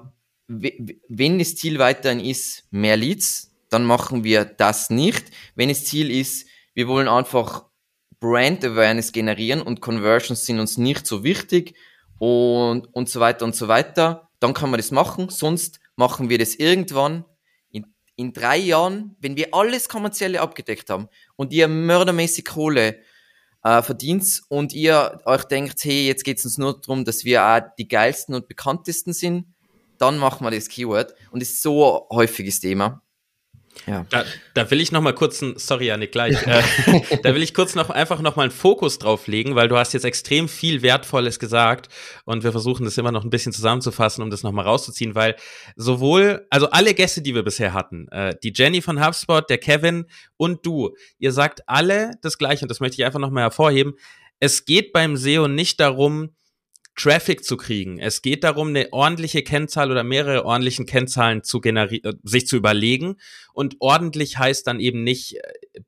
[0.49, 5.31] wenn das Ziel weiterhin ist, mehr Leads, dann machen wir das nicht.
[5.55, 7.67] Wenn das Ziel ist, wir wollen einfach
[8.19, 11.75] Brand Awareness generieren und Conversions sind uns nicht so wichtig
[12.19, 15.29] und, und so weiter und so weiter, dann kann man das machen.
[15.29, 17.25] Sonst machen wir das irgendwann,
[18.21, 23.01] in drei Jahren, wenn wir alles kommerzielle abgedeckt haben und ihr mördermäßig Kohle
[23.65, 27.43] äh, verdient und ihr euch denkt, hey, jetzt geht es uns nur darum, dass wir
[27.43, 29.47] auch die geilsten und bekanntesten sind,
[29.97, 31.15] dann machen wir das Keyword.
[31.31, 33.03] Und es ist so ein häufiges Thema.
[33.87, 34.07] Ja.
[34.11, 36.63] Da, da will ich noch mal kurz, ein, sorry Janik, gleich, äh,
[37.23, 39.93] da will ich kurz noch einfach noch mal einen Fokus drauf legen, weil du hast
[39.93, 41.89] jetzt extrem viel Wertvolles gesagt
[42.25, 45.37] und wir versuchen das immer noch ein bisschen zusammenzufassen, um das noch mal rauszuziehen, weil
[45.77, 50.07] sowohl, also alle Gäste, die wir bisher hatten, äh, die Jenny von HubSpot, der Kevin
[50.37, 53.95] und du, ihr sagt alle das Gleiche und das möchte ich einfach noch mal hervorheben.
[54.39, 56.31] Es geht beim SEO nicht darum,
[57.01, 57.99] Traffic zu kriegen.
[57.99, 62.57] Es geht darum, eine ordentliche Kennzahl oder mehrere ordentlichen Kennzahlen zu generieren, äh, sich zu
[62.57, 63.17] überlegen.
[63.55, 65.41] Und ordentlich heißt dann eben nicht, äh,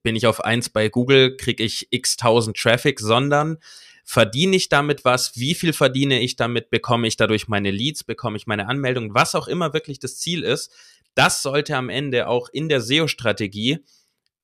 [0.03, 3.59] bin ich auf eins bei Google, kriege ich x tausend Traffic, sondern
[4.05, 5.37] verdiene ich damit was?
[5.37, 6.71] Wie viel verdiene ich damit?
[6.71, 8.05] Bekomme ich dadurch meine Leads?
[8.05, 9.15] Bekomme ich meine Anmeldung?
[9.15, 10.71] Was auch immer wirklich das Ziel ist,
[11.15, 13.81] das sollte am Ende auch in der SEO-Strategie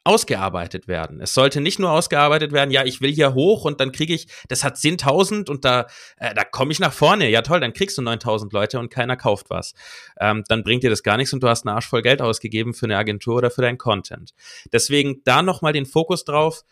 [0.09, 1.21] ausgearbeitet werden.
[1.21, 4.27] Es sollte nicht nur ausgearbeitet werden, ja, ich will hier hoch und dann kriege ich,
[4.49, 7.29] das hat 10.000 und da, äh, da komme ich nach vorne.
[7.29, 9.75] Ja toll, dann kriegst du 9.000 Leute und keiner kauft was.
[10.19, 12.73] Ähm, dann bringt dir das gar nichts und du hast einen Arsch voll Geld ausgegeben
[12.73, 14.33] für eine Agentur oder für deinen Content.
[14.73, 16.65] Deswegen da nochmal den Fokus drauf,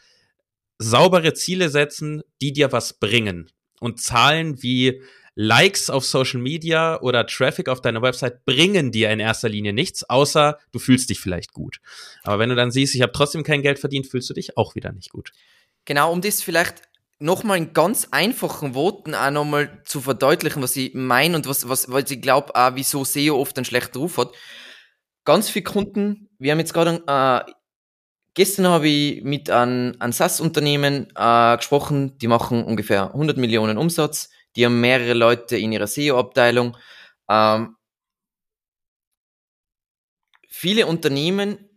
[0.78, 3.50] saubere Ziele setzen, die dir was bringen.
[3.80, 5.02] Und Zahlen wie
[5.38, 10.02] Likes auf Social Media oder Traffic auf deiner Website bringen dir in erster Linie nichts,
[10.02, 11.76] außer du fühlst dich vielleicht gut.
[12.24, 14.74] Aber wenn du dann siehst, ich habe trotzdem kein Geld verdient, fühlst du dich auch
[14.74, 15.32] wieder nicht gut.
[15.84, 16.82] Genau, um das vielleicht
[17.18, 21.90] nochmal in ganz einfachen Worten auch nochmal zu verdeutlichen, was ich meine und was, was,
[21.90, 24.32] was ich glaube, auch wieso SEO oft einen schlechten Ruf hat.
[25.24, 27.52] Ganz viele Kunden, wir haben jetzt gerade, äh,
[28.32, 34.30] gestern habe ich mit einem, einem SaaS-Unternehmen äh, gesprochen, die machen ungefähr 100 Millionen Umsatz,
[34.56, 36.76] die haben mehrere Leute in ihrer SEO-Abteilung.
[37.28, 37.76] Ähm,
[40.48, 41.68] viele Unternehmen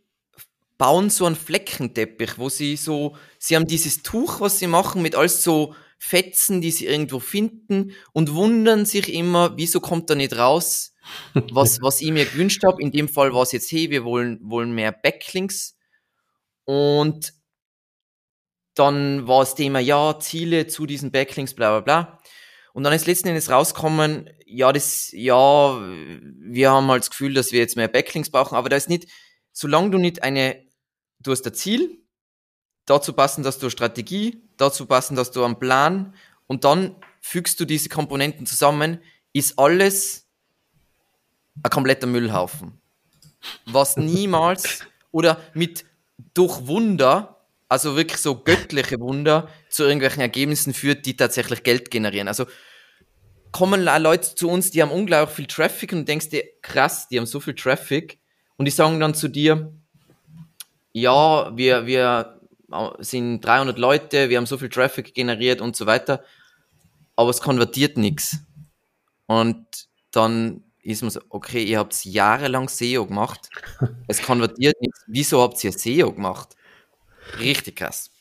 [0.77, 5.13] bauen so einen Fleckenteppich, wo sie so, sie haben dieses Tuch, was sie machen, mit
[5.15, 10.37] alles so Fetzen, die sie irgendwo finden und wundern sich immer, wieso kommt da nicht
[10.37, 10.93] raus,
[11.51, 12.81] was, was ich mir gewünscht habe.
[12.81, 15.75] In dem Fall war es jetzt, hey, wir wollen, wollen mehr Backlinks.
[16.63, 17.33] Und
[18.75, 22.18] dann war das Thema, ja, Ziele zu diesen Backlinks, bla bla bla.
[22.73, 27.51] Und dann ist letzten Endes rausgekommen, ja, das, ja, wir haben halt das Gefühl, dass
[27.51, 29.07] wir jetzt mehr Backlinks brauchen, aber da ist nicht,
[29.51, 30.65] solange du nicht eine,
[31.19, 31.99] du hast ein Ziel,
[32.85, 36.13] dazu passen, dass du eine Strategie, dazu passen, dass du einen Plan
[36.47, 38.99] und dann fügst du diese Komponenten zusammen,
[39.33, 40.27] ist alles
[41.63, 42.79] ein kompletter Müllhaufen.
[43.65, 45.85] Was niemals oder mit
[46.33, 47.38] durch Wunder
[47.69, 52.27] also wirklich so göttliche Wunder zu irgendwelchen Ergebnissen führt, die tatsächlich Geld generieren.
[52.27, 52.45] Also
[53.51, 57.17] kommen Leute zu uns, die haben unglaublich viel Traffic und du denkst dir, krass, die
[57.17, 58.19] haben so viel Traffic
[58.57, 59.71] und die sagen dann zu dir,
[60.91, 62.39] ja, wir, wir
[62.99, 66.23] sind 300 Leute, wir haben so viel Traffic generiert und so weiter,
[67.15, 68.37] aber es konvertiert nichts.
[69.27, 69.65] Und
[70.11, 73.49] dann ist man so, okay, ihr habt jahrelang SEO gemacht,
[74.07, 76.55] es konvertiert nichts, wieso habt ihr SEO gemacht?
[77.37, 78.11] Richtig krass.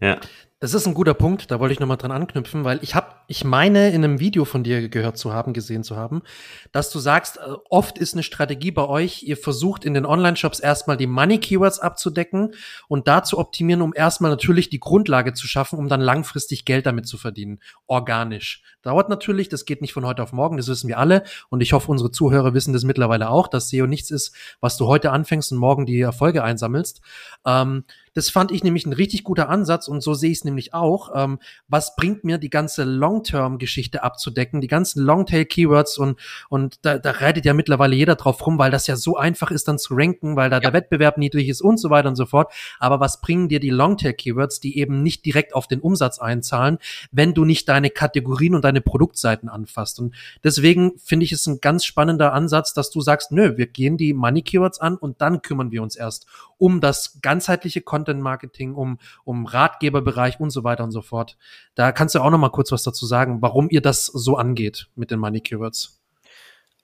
[0.00, 0.20] Ja.
[0.60, 3.42] Das ist ein guter Punkt, da wollte ich nochmal dran anknüpfen, weil ich habe, ich
[3.42, 6.22] meine, in einem Video von dir gehört zu haben, gesehen zu haben,
[6.70, 10.60] dass du sagst, äh, oft ist eine Strategie bei euch, ihr versucht in den Online-Shops
[10.60, 12.54] erstmal die Money-Keywords abzudecken
[12.86, 16.86] und da zu optimieren, um erstmal natürlich die Grundlage zu schaffen, um dann langfristig Geld
[16.86, 17.58] damit zu verdienen.
[17.88, 18.62] Organisch.
[18.82, 21.72] Dauert natürlich, das geht nicht von heute auf morgen, das wissen wir alle und ich
[21.72, 25.50] hoffe, unsere Zuhörer wissen das mittlerweile auch, dass SEO nichts ist, was du heute anfängst
[25.50, 27.00] und morgen die Erfolge einsammelst.
[27.44, 30.72] Ähm, das fand ich nämlich ein richtig guter Ansatz und so sehe ich es nämlich
[30.72, 31.10] auch.
[31.14, 32.84] Ähm, was bringt mir die ganze
[33.32, 38.58] Long-Term-Geschichte abzudecken, die ganzen Longtail-Keywords und, und da, da reitet ja mittlerweile jeder drauf rum,
[38.58, 40.60] weil das ja so einfach ist dann zu ranken, weil da ja.
[40.60, 42.52] der Wettbewerb niedrig ist und so weiter und so fort.
[42.78, 46.78] Aber was bringen dir die Longtail-Keywords, die eben nicht direkt auf den Umsatz einzahlen,
[47.10, 49.98] wenn du nicht deine Kategorien und deine Produktseiten anfasst?
[49.98, 53.96] Und deswegen finde ich es ein ganz spannender Ansatz, dass du sagst, nö, wir gehen
[53.96, 56.26] die Money-Keywords an und dann kümmern wir uns erst
[56.58, 61.36] um das ganzheitliche Content Content Marketing, um, um Ratgeberbereich und so weiter und so fort.
[61.74, 64.88] Da kannst du auch noch mal kurz was dazu sagen, warum ihr das so angeht
[64.94, 66.00] mit den Money Keywords.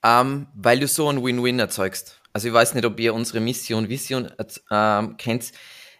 [0.03, 2.19] Um, ähm, weil du so ein Win-Win erzeugst.
[2.33, 4.31] Also ich weiß nicht, ob ihr unsere Mission, Vision
[4.71, 5.51] ähm, kennt.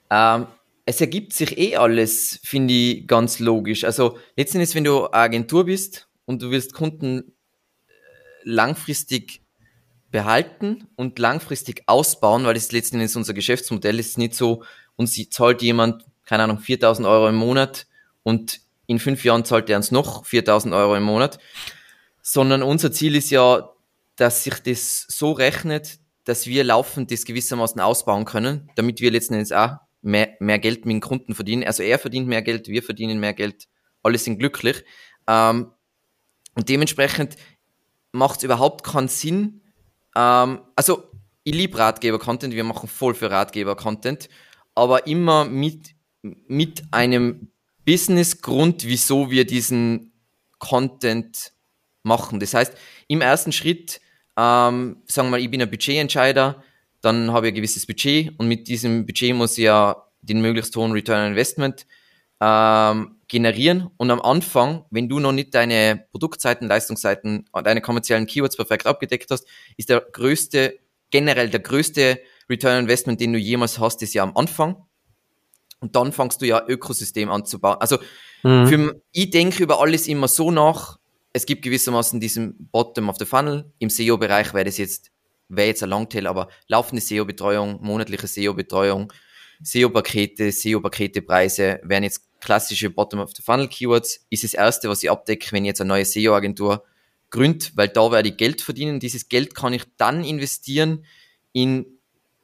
[0.09, 0.47] Ähm,
[0.85, 3.83] es ergibt sich eh alles, finde ich, ganz logisch.
[3.83, 7.91] Also letztendlich, wenn du Agentur bist und du willst Kunden äh,
[8.43, 9.41] langfristig
[10.09, 14.63] behalten und langfristig ausbauen, weil das letzten Endes unser Geschäftsmodell ist nicht so,
[14.95, 17.87] und sie zahlt jemand, keine Ahnung, 4000 Euro im Monat
[18.23, 21.39] und in fünf Jahren zahlt er uns noch 4000 Euro im Monat,
[22.21, 23.69] sondern unser Ziel ist ja,
[24.15, 29.33] dass sich das so rechnet, dass wir laufend das gewissermaßen ausbauen können, damit wir letzten
[29.33, 31.63] Endes auch mehr, mehr Geld mit den Kunden verdienen.
[31.63, 33.67] Also er verdient mehr Geld, wir verdienen mehr Geld,
[34.03, 34.83] alle sind glücklich.
[35.27, 35.71] Ähm,
[36.53, 37.37] und dementsprechend
[38.11, 39.61] macht es überhaupt keinen Sinn.
[40.15, 41.09] Ähm, also
[41.43, 44.29] ich liebe Ratgeber-Content, wir machen voll für Ratgeber-Content
[44.75, 47.51] aber immer mit, mit einem
[47.85, 50.13] Business-Grund, wieso wir diesen
[50.59, 51.53] Content
[52.03, 52.39] machen.
[52.39, 52.73] Das heißt,
[53.07, 54.01] im ersten Schritt,
[54.37, 56.63] ähm, sagen wir mal, ich bin ein Budgetentscheider,
[57.01, 60.75] dann habe ich ein gewisses Budget und mit diesem Budget muss ich ja den möglichst
[60.75, 61.87] hohen Return on Investment
[62.39, 63.89] ähm, generieren.
[63.97, 69.31] Und am Anfang, wenn du noch nicht deine Produktseiten, Leistungsseiten, deine kommerziellen Keywords perfekt abgedeckt
[69.31, 70.77] hast, ist der größte,
[71.09, 74.75] generell der größte Return on Investment, den du jemals hast, ist ja am Anfang.
[75.81, 77.77] Und dann fangst du ja Ökosystem anzubauen.
[77.79, 77.97] Also
[78.43, 78.67] mhm.
[78.67, 80.99] für, ich denke über alles immer so nach.
[81.33, 83.71] Es gibt gewissermaßen diesen Bottom of the Funnel.
[83.79, 85.11] Im SEO-Bereich wäre das jetzt,
[85.49, 89.11] wäre jetzt ein Longtail, aber laufende SEO-Betreuung, monatliche SEO-Betreuung,
[89.63, 94.25] SEO-Pakete, SEO-Paketepreise wären jetzt klassische Bottom-of-the-Funnel-Keywords.
[94.29, 96.83] Ist das erste, was ich abdecke, wenn ich jetzt eine neue SEO-Agentur
[97.31, 98.99] gründe, weil da werde ich Geld verdienen.
[98.99, 101.05] Dieses Geld kann ich dann investieren
[101.53, 101.85] in,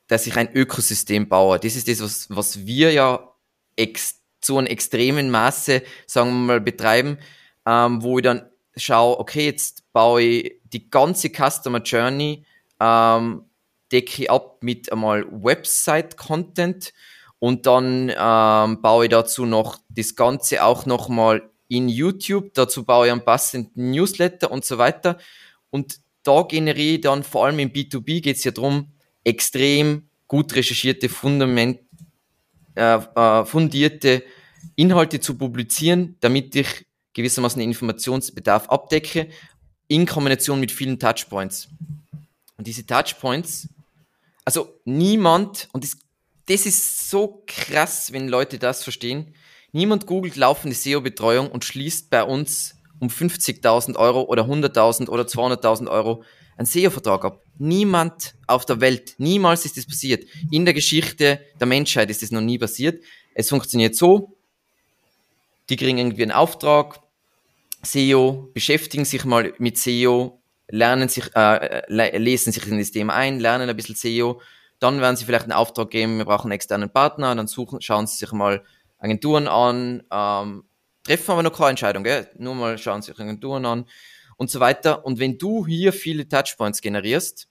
[0.07, 1.59] dass ich ein Ökosystem baue.
[1.59, 3.33] Das ist das, was, was wir ja
[3.75, 7.17] ex, zu einem extremen Maße, sagen wir mal, betreiben,
[7.65, 12.45] ähm, wo ich dann schaue, okay, jetzt baue ich die ganze Customer Journey,
[12.79, 13.43] ähm,
[13.91, 16.93] decke ich ab mit einmal Website-Content
[17.39, 22.53] und dann ähm, baue ich dazu noch das Ganze auch nochmal in YouTube.
[22.53, 25.17] Dazu baue ich einen passenden Newsletter und so weiter.
[25.69, 28.91] Und da generiere ich dann vor allem im B2B geht es ja darum,
[29.27, 31.79] extrem gut recherchierte, Fundament,
[32.75, 34.23] äh, äh, fundierte
[34.75, 39.29] Inhalte zu publizieren, damit ich gewissermaßen den Informationsbedarf abdecke,
[39.87, 41.67] in Kombination mit vielen Touchpoints.
[42.57, 43.69] Und diese Touchpoints,
[44.45, 45.97] also niemand, und das,
[46.45, 49.33] das ist so krass, wenn Leute das verstehen,
[49.71, 55.89] niemand googelt laufende SEO-Betreuung und schließt bei uns um 50.000 Euro oder 100.000 oder 200.000
[55.89, 56.23] Euro
[56.57, 57.41] einen SEO-Vertrag ab.
[57.59, 60.25] Niemand auf der Welt, niemals ist das passiert.
[60.51, 63.03] In der Geschichte der Menschheit ist das noch nie passiert.
[63.33, 64.35] Es funktioniert so,
[65.69, 66.99] die kriegen irgendwie einen Auftrag,
[67.83, 71.83] SEO, beschäftigen sich mal mit SEO, lernen sich, äh,
[72.17, 74.41] lesen sich in das Thema ein, lernen ein bisschen SEO,
[74.79, 78.07] dann werden sie vielleicht einen Auftrag geben, wir brauchen einen externen Partner, dann suchen, schauen
[78.07, 78.63] sie sich mal
[78.99, 80.63] Agenturen an, ähm,
[81.03, 82.27] treffen aber noch keine Entscheidung, gell?
[82.37, 83.85] nur mal schauen sich Agenturen an
[84.37, 85.05] und so weiter.
[85.05, 87.49] Und wenn du hier viele Touchpoints generierst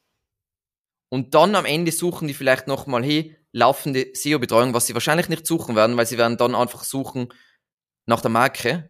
[1.10, 5.46] und dann am Ende suchen die vielleicht nochmal, hey, laufende SEO-Betreuung, was sie wahrscheinlich nicht
[5.46, 7.32] suchen werden, weil sie werden dann einfach suchen
[8.06, 8.88] nach der Marke,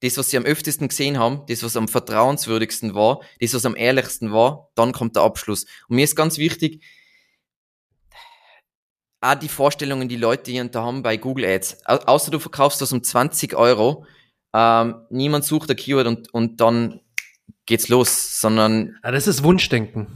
[0.00, 3.76] das, was sie am öftesten gesehen haben, das, was am vertrauenswürdigsten war, das, was am
[3.76, 5.64] ehrlichsten war, dann kommt der Abschluss.
[5.88, 6.84] Und mir ist ganz wichtig,
[9.20, 11.84] auch die Vorstellungen, die Leute hier da haben bei Google Ads.
[11.84, 14.06] außer du verkaufst das um 20 Euro,
[14.54, 17.00] ähm, niemand sucht ein Keyword und, und dann
[17.68, 18.96] geht's los, sondern.
[19.04, 20.08] Ja, das ist Wunschdenken.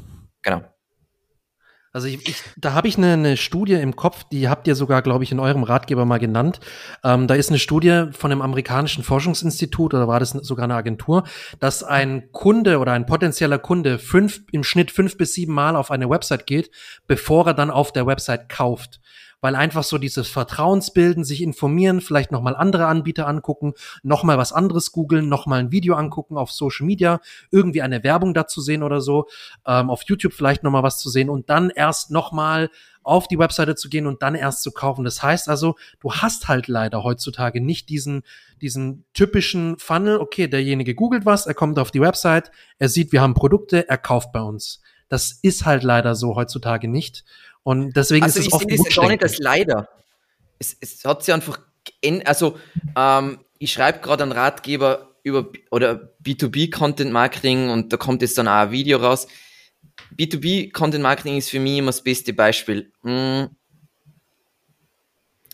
[0.42, 0.62] Genau.
[1.94, 5.02] Also ich, ich, da habe ich eine, eine Studie im Kopf, die habt ihr sogar,
[5.02, 6.58] glaube ich, in eurem Ratgeber mal genannt.
[7.04, 11.24] Ähm, da ist eine Studie von einem amerikanischen Forschungsinstitut oder war das sogar eine Agentur,
[11.60, 15.90] dass ein Kunde oder ein potenzieller Kunde fünf, im Schnitt fünf bis sieben Mal auf
[15.90, 16.70] eine Website geht,
[17.06, 19.02] bevor er dann auf der Website kauft
[19.42, 24.92] weil einfach so dieses Vertrauensbilden, sich informieren, vielleicht nochmal andere Anbieter angucken, nochmal was anderes
[24.92, 29.26] googeln, nochmal ein Video angucken auf Social Media, irgendwie eine Werbung dazu sehen oder so,
[29.66, 32.70] ähm, auf YouTube vielleicht nochmal was zu sehen und dann erst nochmal
[33.02, 35.04] auf die Webseite zu gehen und dann erst zu kaufen.
[35.04, 38.22] Das heißt also, du hast halt leider heutzutage nicht diesen,
[38.60, 43.20] diesen typischen Funnel, okay, derjenige googelt was, er kommt auf die Website, er sieht, wir
[43.20, 44.80] haben Produkte, er kauft bei uns.
[45.08, 47.24] Das ist halt leider so heutzutage nicht.
[47.62, 49.88] Und deswegen also ist es oft ich sehe gar nicht das leider.
[50.58, 51.60] Es, es hat sich einfach,
[52.24, 52.58] also
[52.96, 58.36] ähm, ich schreibe gerade einen Ratgeber über oder B2B Content Marketing und da kommt jetzt
[58.38, 59.28] dann auch ein Video raus.
[60.16, 62.92] B2B Content Marketing ist für mich immer das beste Beispiel.
[63.02, 63.50] Hm.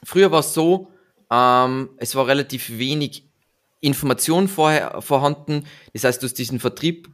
[0.04, 0.90] Früher war es so,
[1.30, 3.28] ähm, es war relativ wenig
[3.80, 5.66] Information vorher vorhanden.
[5.92, 7.10] Das heißt, du hast diesen Vertrieb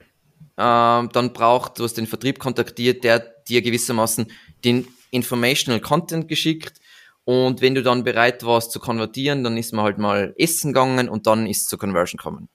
[0.57, 4.31] ähm, dann braucht, du hast den Vertrieb kontaktiert, der dir gewissermaßen
[4.65, 6.81] den Informational Content geschickt.
[7.25, 11.09] Und wenn du dann bereit warst zu konvertieren, dann ist man halt mal essen gegangen
[11.09, 12.49] und dann ist zur Conversion kommen.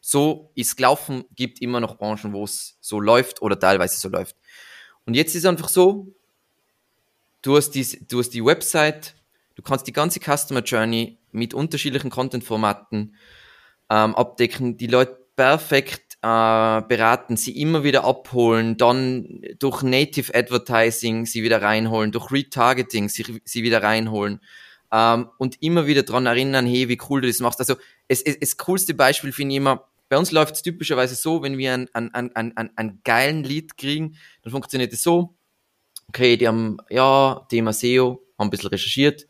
[0.00, 4.36] So ist gelaufen, gibt immer noch Branchen, wo es so läuft oder teilweise so läuft.
[5.06, 6.08] Und jetzt ist es einfach so,
[7.42, 9.14] du hast, die, du hast die Website,
[9.54, 13.14] du kannst die ganze Customer Journey mit unterschiedlichen Content-Formaten
[13.90, 21.26] ähm, abdecken, die Leute perfekt äh, beraten, sie immer wieder abholen, dann durch Native Advertising
[21.26, 24.40] sie wieder reinholen, durch Retargeting sie, sie wieder reinholen
[24.92, 27.58] ähm, und immer wieder dran erinnern, hey, wie cool du das machst.
[27.58, 27.74] Also
[28.06, 31.58] es, es, das coolste Beispiel finde ich immer, bei uns läuft es typischerweise so, wenn
[31.58, 35.34] wir einen, einen, einen, einen, einen geilen Lead kriegen, dann funktioniert es so,
[36.08, 39.26] okay, die haben, ja, Thema SEO, haben ein bisschen recherchiert,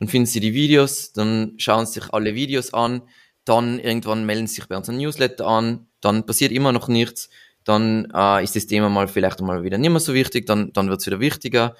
[0.00, 3.02] dann finden sie die Videos, dann schauen sie sich alle Videos an,
[3.44, 7.28] dann irgendwann melden sie sich bei unserem Newsletter an, dann passiert immer noch nichts,
[7.64, 10.88] dann äh, ist das Thema mal vielleicht mal wieder nicht mehr so wichtig, dann, dann
[10.88, 11.76] wird es wieder wichtiger.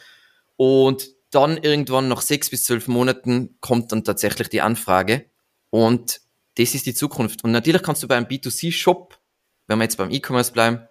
[0.57, 5.27] Und dann irgendwann nach sechs bis zwölf Monaten kommt dann tatsächlich die Anfrage
[5.71, 6.21] und
[6.57, 7.43] das ist die Zukunft.
[7.43, 9.19] Und natürlich kannst du beim B2C-Shop,
[9.67, 10.87] wenn wir jetzt beim E-Commerce bleiben,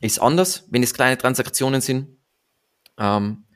[0.00, 2.18] ist anders, wenn es kleine Transaktionen sind.
[2.98, 3.46] Ähm,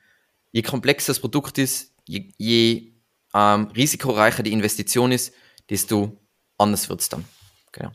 [0.51, 2.93] je komplexer das Produkt ist, je, je
[3.33, 5.33] ähm, risikoreicher die Investition ist,
[5.69, 6.19] desto
[6.57, 7.25] anders wird es dann.
[7.71, 7.91] Genau.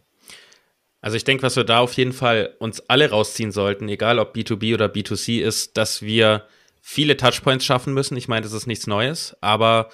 [1.08, 4.36] Also ich denke, was wir da auf jeden Fall uns alle rausziehen sollten, egal ob
[4.36, 6.46] B2B oder B2C ist, dass wir
[6.82, 8.14] viele Touchpoints schaffen müssen.
[8.18, 9.88] Ich meine, das ist nichts Neues, aber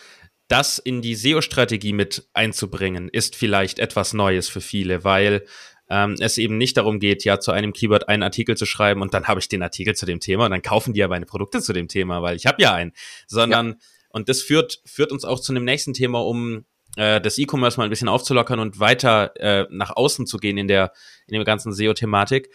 [0.49, 5.45] das in die SEO-Strategie mit einzubringen, ist vielleicht etwas Neues für viele, weil
[5.89, 9.15] ähm, es eben nicht darum geht, ja, zu einem Keyword einen Artikel zu schreiben und
[9.15, 11.63] dann habe ich den Artikel zu dem Thema und dann kaufen die ja meine Produkte
[11.63, 12.93] zu dem Thema, weil ich habe ja einen,
[13.29, 13.77] sondern ja.
[14.09, 16.65] und das führt führt uns auch zu einem nächsten Thema, um
[16.97, 20.69] äh, das E-Commerce mal ein bisschen aufzulockern und weiter äh, nach außen zu gehen in
[20.69, 20.93] der
[21.27, 22.51] in der ganzen SEO-Thematik.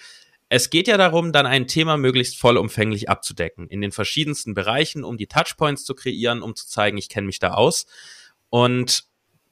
[0.49, 5.15] Es geht ja darum, dann ein Thema möglichst vollumfänglich abzudecken, in den verschiedensten Bereichen, um
[5.15, 7.85] die Touchpoints zu kreieren, um zu zeigen, ich kenne mich da aus.
[8.49, 9.03] Und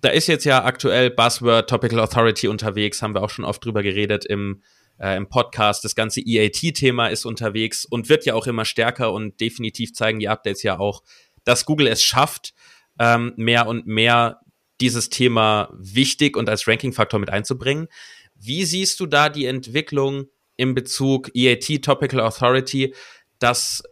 [0.01, 3.83] da ist jetzt ja aktuell Buzzword Topical Authority unterwegs, haben wir auch schon oft drüber
[3.83, 4.63] geredet im,
[4.99, 5.83] äh, im Podcast.
[5.83, 10.29] Das ganze EAT-Thema ist unterwegs und wird ja auch immer stärker und definitiv zeigen die
[10.29, 11.03] Updates ja auch,
[11.43, 12.55] dass Google es schafft,
[12.99, 14.41] ähm, mehr und mehr
[14.81, 17.87] dieses Thema wichtig und als Ranking-Faktor mit einzubringen.
[18.35, 22.93] Wie siehst du da die Entwicklung in Bezug EAT, Topical Authority?
[23.39, 23.83] Das,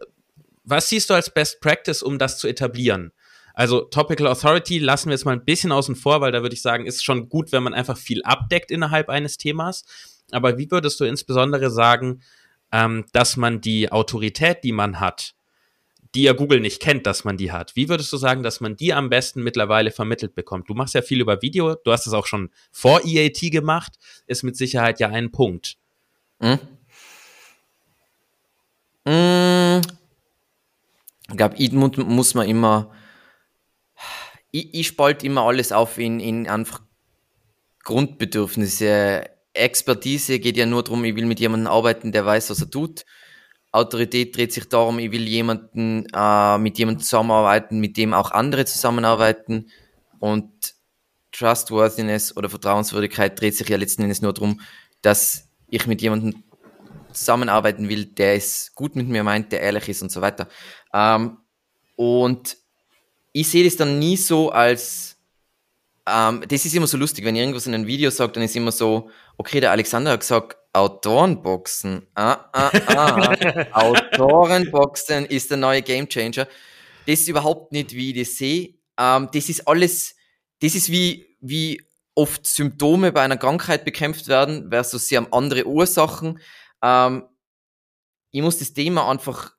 [0.64, 3.12] was siehst du als Best Practice, um das zu etablieren?
[3.54, 6.62] Also Topical Authority lassen wir jetzt mal ein bisschen außen vor, weil da würde ich
[6.62, 9.84] sagen, ist schon gut, wenn man einfach viel abdeckt innerhalb eines Themas.
[10.30, 12.20] Aber wie würdest du insbesondere sagen,
[12.70, 15.35] ähm, dass man die Autorität, die man hat,
[16.16, 17.76] die ja Google nicht kennt, dass man die hat.
[17.76, 20.68] Wie würdest du sagen, dass man die am besten mittlerweile vermittelt bekommt?
[20.68, 23.92] Du machst ja viel über Video, du hast es auch schon vor EAT gemacht,
[24.26, 25.76] ist mit Sicherheit ja ein Punkt.
[26.40, 26.58] Hm?
[29.06, 29.82] Hm.
[31.28, 31.56] Ich glaube,
[32.04, 32.90] muss man immer
[34.56, 36.80] ich, ich spalte immer alles auf in, in einfach
[37.84, 39.28] Grundbedürfnisse.
[39.52, 43.04] Expertise geht ja nur darum, ich will mit jemandem arbeiten, der weiß, was er tut.
[43.76, 48.64] Autorität dreht sich darum, ich will jemanden, äh, mit jemandem zusammenarbeiten, mit dem auch andere
[48.64, 49.70] zusammenarbeiten.
[50.18, 50.74] Und
[51.32, 54.60] Trustworthiness oder Vertrauenswürdigkeit dreht sich ja letzten Endes nur darum,
[55.02, 56.42] dass ich mit jemandem
[57.12, 60.48] zusammenarbeiten will, der es gut mit mir meint, der ehrlich ist und so weiter.
[60.92, 61.38] Ähm,
[61.96, 62.56] und
[63.32, 65.18] ich sehe das dann nie so als,
[66.06, 68.72] ähm, das ist immer so lustig, wenn irgendwas in einem Video sage, dann ist immer
[68.72, 72.06] so, okay, der Alexander hat gesagt, Autorenboxen.
[72.14, 73.66] Ah, ah, ah.
[73.72, 76.46] Autorenboxen ist der neue Gamechanger.
[77.06, 78.74] Das ist überhaupt nicht, wie ich das sehe.
[78.98, 80.14] Ähm, das ist alles,
[80.60, 81.80] das ist wie, wie
[82.14, 86.40] oft Symptome bei einer Krankheit bekämpft werden, versus sie haben andere Ursachen.
[86.82, 87.24] Ähm,
[88.30, 89.54] ich muss das Thema einfach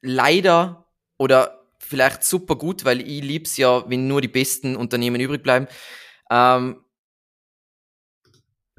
[0.00, 0.86] leider
[1.18, 5.68] oder vielleicht super gut, weil ich lieb's ja, wenn nur die besten Unternehmen übrig bleiben.
[6.30, 6.84] Ähm,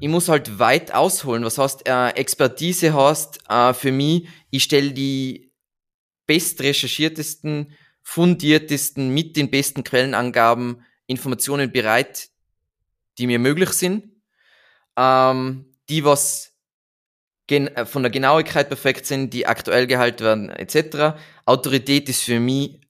[0.00, 1.44] ich muss halt weit ausholen.
[1.44, 5.52] Was heißt äh, Expertise heißt äh, für mich, ich stelle die
[6.26, 7.72] best recherchiertesten,
[8.02, 12.30] fundiertesten, mit den besten Quellenangaben Informationen bereit,
[13.18, 14.08] die mir möglich sind,
[14.96, 16.56] ähm, die was
[17.48, 21.20] äh, von der Genauigkeit perfekt sind, die aktuell gehalten werden, etc.
[21.44, 22.80] Autorität ist für mich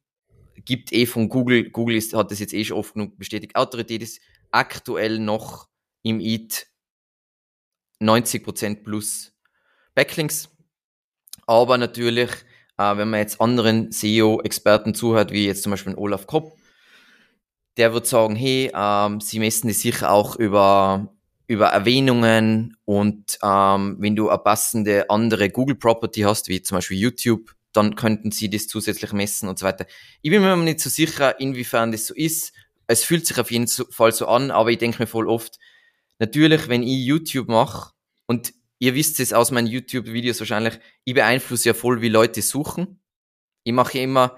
[0.65, 4.03] gibt eh von Google, Google ist, hat das jetzt eh schon oft genug bestätigt, Autorität
[4.03, 5.69] ist aktuell noch
[6.03, 6.67] im EAT
[8.01, 9.33] 90% plus
[9.95, 10.49] Backlinks.
[11.47, 12.31] Aber natürlich,
[12.79, 16.57] äh, wenn man jetzt anderen SEO-Experten zuhört, wie jetzt zum Beispiel Olaf Kopp,
[17.77, 21.15] der wird sagen, hey, ähm, sie messen das sicher auch über,
[21.47, 26.99] über Erwähnungen und ähm, wenn du eine passende andere Google Property hast, wie zum Beispiel
[26.99, 29.87] YouTube, dann könnten sie das zusätzlich messen und so weiter.
[30.23, 32.53] Ich bin mir nicht so sicher, inwiefern das so ist.
[32.87, 35.59] Es fühlt sich auf jeden Fall so an, aber ich denke mir voll oft,
[36.21, 37.91] natürlich, wenn ich YouTube mache,
[38.27, 43.01] und ihr wisst es aus meinen YouTube-Videos wahrscheinlich, ich beeinflusse ja voll, wie Leute suchen.
[43.65, 44.37] Ich mache immer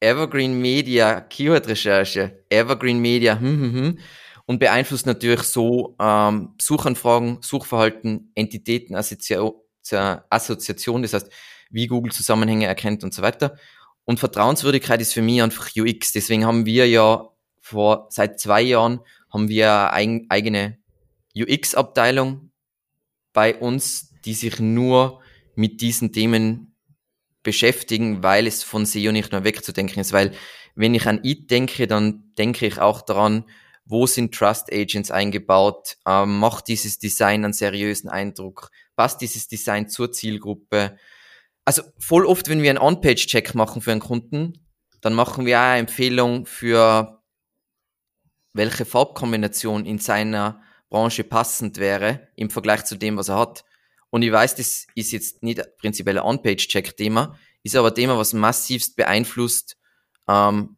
[0.00, 3.98] Evergreen Media Keyword-Recherche, Evergreen Media, hm, hm, hm,
[4.46, 11.30] und beeinflusst natürlich so ähm, Suchanfragen, Suchverhalten, Entitäten, Assoziation, das heißt,
[11.70, 13.56] wie Google Zusammenhänge erkennt und so weiter.
[14.04, 16.12] Und Vertrauenswürdigkeit ist für mich einfach UX.
[16.12, 17.28] Deswegen haben wir ja
[17.60, 19.00] vor, seit zwei Jahren
[19.32, 20.78] haben wir eine eigene
[21.36, 22.50] UX-Abteilung
[23.32, 25.20] bei uns, die sich nur
[25.54, 26.74] mit diesen Themen
[27.42, 30.12] beschäftigen, weil es von SEO nicht nur wegzudenken ist.
[30.12, 30.32] Weil
[30.74, 33.44] wenn ich an IT denke, dann denke ich auch daran,
[33.84, 39.88] wo sind Trust Agents eingebaut, ähm, macht dieses Design einen seriösen Eindruck, passt dieses Design
[39.88, 40.98] zur Zielgruppe,
[41.64, 44.66] also voll oft, wenn wir einen On-Page-Check machen für einen Kunden,
[45.00, 47.22] dann machen wir auch eine Empfehlung für
[48.52, 53.64] welche Farbkombination in seiner Branche passend wäre im Vergleich zu dem, was er hat.
[54.10, 58.32] Und ich weiß, das ist jetzt nicht prinzipiell ein On-Page-Check-Thema, ist aber ein Thema, was
[58.32, 59.76] massivst beeinflusst,
[60.28, 60.76] ähm,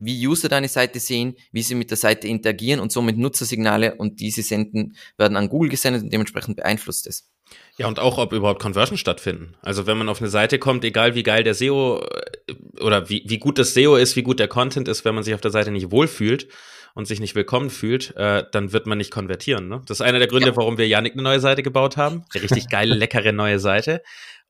[0.00, 4.20] wie User deine Seite sehen, wie sie mit der Seite interagieren und somit Nutzersignale und
[4.20, 7.30] diese senden, werden an Google gesendet und dementsprechend beeinflusst es.
[7.76, 9.56] Ja, und auch, ob überhaupt Conversion stattfinden.
[9.60, 13.24] Also wenn man auf eine Seite kommt, egal wie geil der SEO äh, oder wie,
[13.26, 15.50] wie gut das SEO ist, wie gut der Content ist, wenn man sich auf der
[15.50, 16.48] Seite nicht wohlfühlt
[16.94, 19.68] und sich nicht willkommen fühlt, äh, dann wird man nicht konvertieren.
[19.68, 19.82] Ne?
[19.86, 20.56] Das ist einer der Gründe, ja.
[20.56, 22.24] warum wir Janik eine neue Seite gebaut haben.
[22.32, 24.02] Eine richtig geile, leckere neue Seite.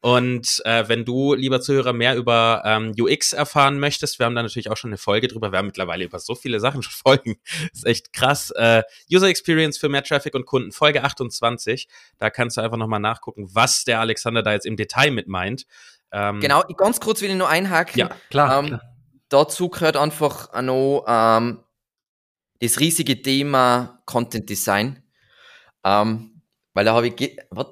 [0.04, 4.42] Und äh, wenn du, lieber Zuhörer, mehr über ähm, UX erfahren möchtest, wir haben da
[4.42, 5.50] natürlich auch schon eine Folge drüber.
[5.50, 7.36] Wir haben mittlerweile über so viele Sachen schon Folgen.
[7.70, 8.50] Das ist echt krass.
[8.50, 11.88] Äh, User Experience für mehr Traffic und Kunden, Folge 28.
[12.18, 15.64] Da kannst du einfach nochmal nachgucken, was der Alexander da jetzt im Detail mit meint.
[16.12, 17.98] Ähm, genau, ganz kurz will ich nur einhaken.
[17.98, 18.58] Ja, klar.
[18.58, 18.82] Ähm, klar.
[19.30, 21.63] Dazu gehört einfach noch ähm,
[22.60, 25.02] das riesige Thema Content Design.
[25.84, 26.42] Ähm,
[26.72, 27.66] weil da habe ich, was,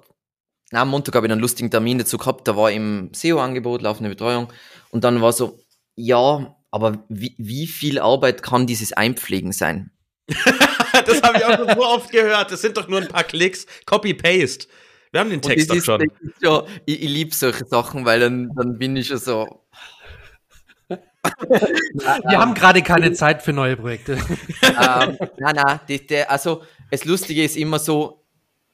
[0.70, 4.11] na, am Montag habe ich einen lustigen Termin dazu gehabt, da war im SEO-Angebot, laufende
[4.11, 4.53] Betreuung.
[4.91, 5.61] Und dann war so,
[5.95, 9.91] ja, aber wie, wie viel Arbeit kann dieses Einpflegen sein?
[10.28, 12.51] das habe ich auch schon so oft gehört.
[12.51, 13.66] Das sind doch nur ein paar Klicks.
[13.87, 14.66] Copy-Paste.
[15.11, 16.11] Wir haben den Text doch ist, schon.
[16.41, 19.66] Ja, ich, ich liebe solche Sachen, weil dann, dann bin ich schon so.
[21.22, 24.18] Wir haben gerade keine Zeit für neue Projekte.
[24.62, 25.18] ähm,
[25.88, 28.24] die, die, also das Lustige ist immer so,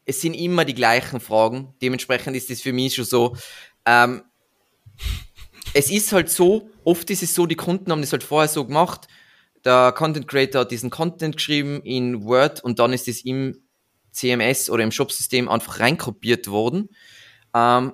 [0.04, 1.74] es sind immer die gleichen Fragen.
[1.82, 3.36] Dementsprechend ist es für mich schon so.
[3.84, 4.22] Ähm,
[5.74, 8.64] es ist halt so, oft ist es so, die Kunden haben das halt vorher so
[8.64, 9.06] gemacht.
[9.64, 13.60] Der Content Creator hat diesen Content geschrieben in Word und dann ist es im
[14.12, 16.88] CMS oder im Shopsystem einfach reinkopiert worden.
[17.54, 17.92] Ähm,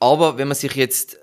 [0.00, 1.18] aber wenn man sich jetzt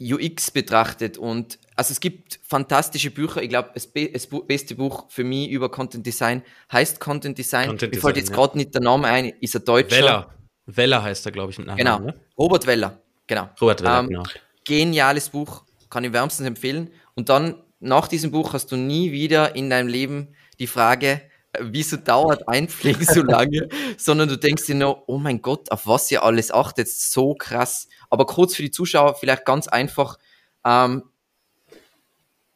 [0.00, 3.42] UX betrachtet und also es gibt fantastische Bücher.
[3.42, 7.68] Ich glaube, das, be das, beste Buch für mich über Content Design heißt Content Design.
[7.68, 8.36] Content Mir fällt jetzt ja.
[8.36, 9.96] gerade nicht der Name ein, ist er Deutscher.
[9.96, 10.34] Weller.
[10.66, 12.06] Weller heißt er, glaube ich, mit Nachnamen.
[12.06, 12.18] Genau.
[12.18, 12.20] Ne?
[12.36, 13.00] Robert Weller.
[13.26, 13.48] Genau.
[13.60, 14.22] Robert Weller, ähm, genau.
[14.64, 16.90] Geniales Buch, kann ich wärmstens empfehlen.
[17.14, 21.22] Und dann, nach diesem Buch, hast du nie wieder in deinem Leben die Frage,
[21.60, 26.10] wieso dauert Einpflegen so lange, sondern du denkst dir nur, oh mein Gott, auf was
[26.10, 27.88] ihr alles achtet, so krass.
[28.10, 30.18] Aber kurz für die Zuschauer, vielleicht ganz einfach,
[30.64, 31.02] ähm,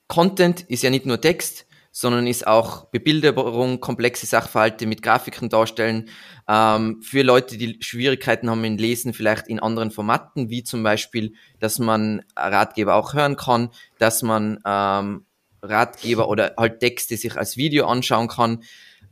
[0.09, 6.09] Content ist ja nicht nur Text, sondern ist auch Bebilderung, komplexe Sachverhalte mit Grafiken darstellen.
[6.49, 11.35] Ähm, für Leute, die Schwierigkeiten haben in Lesen, vielleicht in anderen Formaten, wie zum Beispiel,
[11.59, 15.27] dass man Ratgeber auch hören kann, dass man ähm,
[15.63, 18.63] Ratgeber oder halt Texte sich als Video anschauen kann.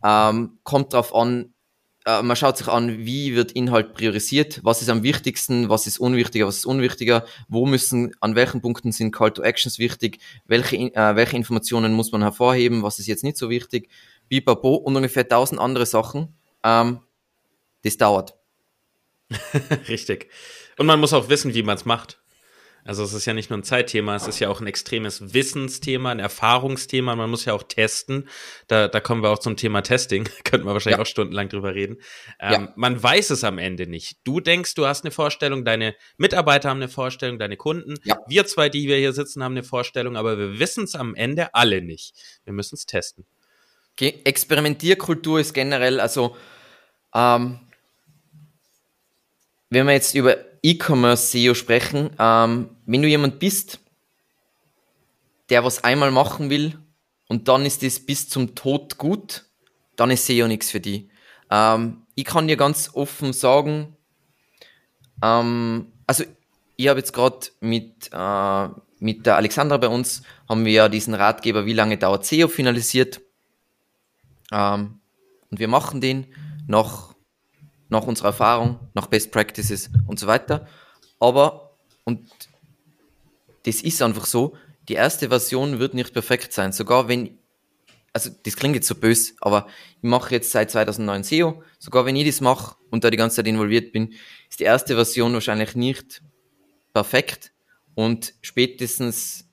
[0.05, 1.55] Ähm, kommt drauf an,
[2.09, 5.99] äh, man schaut sich an, wie wird Inhalt priorisiert, was ist am wichtigsten, was ist
[5.99, 10.77] unwichtiger, was ist unwichtiger, wo müssen, an welchen Punkten sind Call to Actions wichtig, welche,
[10.77, 13.91] äh, welche Informationen muss man hervorheben, was ist jetzt nicht so wichtig,
[14.29, 16.35] bipapo und ungefähr tausend andere Sachen.
[16.65, 17.01] Ähm,
[17.83, 18.35] das dauert.
[19.89, 20.31] Richtig.
[20.79, 22.23] Und man muss auch wissen, wie man es macht.
[22.85, 26.11] Also es ist ja nicht nur ein Zeitthema, es ist ja auch ein extremes Wissensthema,
[26.11, 27.17] ein Erfahrungsthema.
[27.17, 28.29] Man muss ja auch testen.
[28.67, 30.25] Da, da kommen wir auch zum Thema Testing.
[30.45, 31.03] Könnten wir wahrscheinlich ja.
[31.03, 31.99] auch stundenlang drüber reden.
[32.41, 32.73] Ähm, ja.
[32.77, 34.19] Man weiß es am Ende nicht.
[34.25, 37.95] Du denkst, du hast eine Vorstellung, deine Mitarbeiter haben eine Vorstellung, deine Kunden.
[38.05, 38.19] Ja.
[38.27, 41.55] Wir zwei, die wir hier sitzen, haben eine Vorstellung, aber wir wissen es am Ende
[41.55, 42.15] alle nicht.
[42.45, 43.27] Wir müssen es testen.
[44.01, 46.37] Experimentierkultur ist generell, also
[47.15, 47.59] ähm,
[49.71, 52.11] wenn wir jetzt über E-Commerce SEO sprechen.
[52.19, 53.81] Ähm, wenn du jemand bist,
[55.51, 56.79] der was einmal machen will
[57.29, 59.45] und dann ist es bis zum Tod gut,
[59.97, 61.11] dann ist SEO nichts für die.
[61.51, 63.97] Ähm, ich kann dir ganz offen sagen,
[65.23, 66.25] ähm, also
[66.77, 68.69] ich habe jetzt gerade mit, äh,
[69.01, 73.21] mit der Alexandra bei uns, haben wir ja diesen Ratgeber, wie lange dauert SEO, finalisiert.
[74.53, 75.01] Ähm,
[75.51, 76.27] und wir machen den
[76.67, 77.08] nach
[77.89, 80.67] nach unserer Erfahrung, nach Best Practices und so weiter.
[81.21, 82.29] Aber, und
[83.65, 84.57] das ist einfach so,
[84.89, 86.73] die erste Version wird nicht perfekt sein.
[86.73, 87.39] Sogar wenn,
[88.13, 89.67] also das klingt jetzt so böse, aber
[89.97, 91.63] ich mache jetzt seit 2009 SEO.
[91.79, 94.15] Sogar wenn ich das mache und da die ganze Zeit involviert bin,
[94.49, 96.23] ist die erste Version wahrscheinlich nicht
[96.93, 97.53] perfekt.
[97.95, 99.45] Und spätestens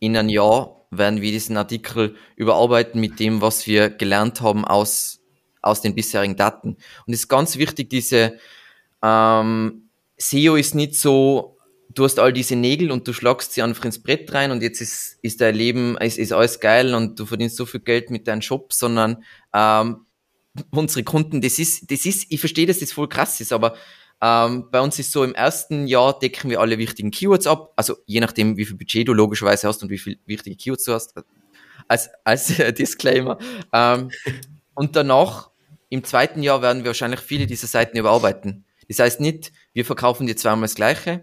[0.00, 5.20] in einem Jahr werden wir diesen Artikel überarbeiten mit dem, was wir gelernt haben aus
[5.64, 6.76] aus den bisherigen Daten.
[7.06, 8.38] Und es ist ganz wichtig, diese
[9.02, 11.56] ähm, SEO ist nicht so,
[11.94, 14.80] du hast all diese Nägel und du schlagst sie einfach ins Brett rein und jetzt
[14.80, 18.28] ist, ist dein Leben, ist, ist alles geil und du verdienst so viel Geld mit
[18.28, 20.06] deinem Shop, sondern ähm,
[20.70, 23.74] unsere Kunden, das ist, das ist, ich verstehe, dass das voll krass ist, aber
[24.20, 27.96] ähm, bei uns ist so, im ersten Jahr decken wir alle wichtigen Keywords ab, also
[28.06, 31.14] je nachdem, wie viel Budget du logischerweise hast und wie viel wichtige Keywords du hast,
[31.88, 32.46] als, als
[32.78, 33.38] Disclaimer.
[33.72, 34.10] Ähm,
[34.74, 35.50] und danach
[35.94, 38.64] im zweiten Jahr werden wir wahrscheinlich viele dieser Seiten überarbeiten.
[38.88, 41.22] Das heißt nicht, wir verkaufen dir zweimal das Gleiche,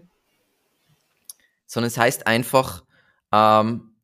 [1.66, 2.82] sondern es heißt einfach,
[3.32, 3.94] ähm,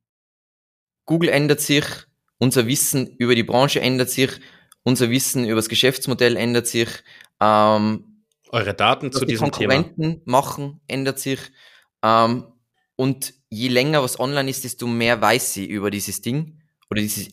[1.07, 1.87] Google ändert sich,
[2.37, 4.31] unser Wissen über die Branche ändert sich,
[4.83, 6.89] unser Wissen über das Geschäftsmodell ändert sich.
[7.41, 9.87] Ähm, Eure Daten zu die diesem Thema.
[10.27, 11.41] Machen, ändert sich.
[12.03, 12.45] Ähm,
[12.95, 16.61] und je länger was online ist, desto mehr weiß sie über dieses Ding
[16.91, 17.31] oder diese,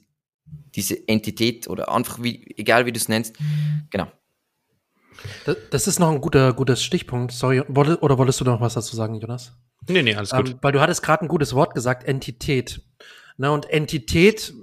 [0.75, 3.35] diese Entität oder einfach wie, egal wie du es nennst.
[3.89, 4.07] Genau.
[5.45, 7.31] Das, das ist noch ein guter, gutes Stichpunkt.
[7.31, 9.53] Sorry, wolle, oder wolltest du noch was dazu sagen, Jonas?
[9.87, 10.49] Nee, nee, alles gut.
[10.49, 12.81] Ähm, weil du hattest gerade ein gutes Wort gesagt, Entität.
[13.37, 14.53] Na, und Entität,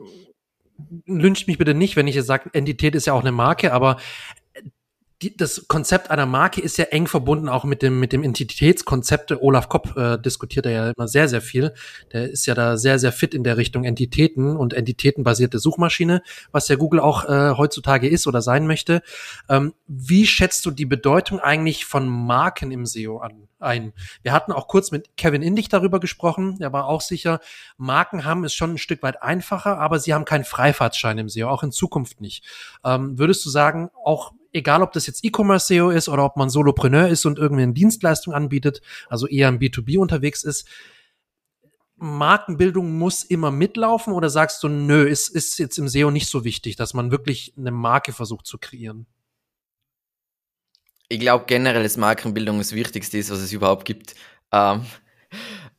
[1.07, 3.99] lyncht mich bitte nicht, wenn ich jetzt sage, Entität ist ja auch eine Marke, aber
[5.23, 9.33] die, das Konzept einer Marke ist ja eng verbunden auch mit dem, mit dem Entitätskonzept.
[9.41, 11.73] Olaf Kopp äh, diskutiert er ja immer sehr, sehr viel.
[12.13, 16.69] Der ist ja da sehr, sehr fit in der Richtung Entitäten und entitätenbasierte Suchmaschine, was
[16.69, 19.03] ja Google auch äh, heutzutage ist oder sein möchte.
[19.49, 23.93] Ähm, wie schätzt du die Bedeutung eigentlich von Marken im SEO an, ein?
[24.23, 26.57] Wir hatten auch kurz mit Kevin Indig darüber gesprochen.
[26.61, 27.41] Er war auch sicher,
[27.77, 31.49] Marken haben es schon ein Stück weit einfacher, aber sie haben keinen Freifahrtschein im SEO,
[31.49, 32.45] auch in Zukunft nicht.
[32.85, 36.51] Ähm, würdest du sagen, auch egal ob das jetzt E-Commerce SEO ist oder ob man
[36.51, 40.69] Solopreneur ist und irgendwie eine Dienstleistung anbietet, also eher im B2B unterwegs ist,
[41.97, 46.45] Markenbildung muss immer mitlaufen oder sagst du, nö, ist, ist jetzt im SEO nicht so
[46.45, 49.07] wichtig, dass man wirklich eine Marke versucht zu kreieren?
[51.09, 54.15] Ich glaube generell ist Markenbildung das Wichtigste ist, was es überhaupt gibt.
[54.51, 54.85] Ähm,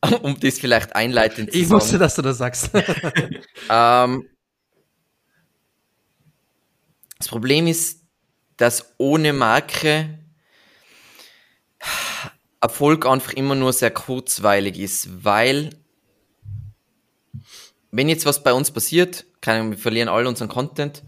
[0.22, 1.80] um das vielleicht einleitend zu ich sagen.
[1.80, 2.70] Ich wusste, dass du das sagst.
[3.70, 4.30] ähm,
[7.18, 8.03] das Problem ist,
[8.58, 10.20] dass ohne Marke
[12.62, 15.72] Erfolg einfach immer nur sehr kurzweilig ist, weil
[17.91, 21.04] wenn jetzt was bei uns passiert, kann, wir verlieren all unseren Content,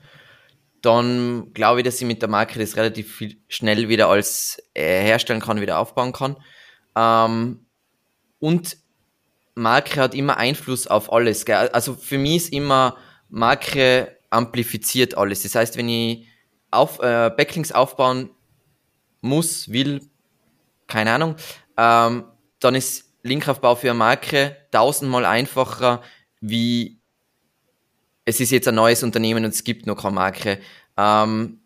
[0.81, 5.01] dann glaube ich, dass ich mit der Marke das relativ viel schnell wieder als äh,
[5.01, 6.35] herstellen kann, wieder aufbauen kann.
[6.95, 7.65] Ähm,
[8.39, 8.77] und
[9.55, 11.45] Marke hat immer Einfluss auf alles.
[11.45, 11.69] Gell?
[11.69, 12.97] Also für mich ist immer
[13.29, 15.43] Marke amplifiziert alles.
[15.43, 16.27] Das heißt, wenn ich
[16.72, 18.30] auf, äh, Backlinks aufbauen
[19.22, 20.01] muss, will,
[20.88, 21.36] keine Ahnung,
[21.78, 22.26] ähm,
[22.59, 26.01] dann ist Linkaufbau für eine Marke tausendmal einfacher,
[26.41, 26.99] wie
[28.26, 30.59] es ist jetzt ein neues Unternehmen und es gibt noch keine Marke.
[30.97, 31.61] Ähm,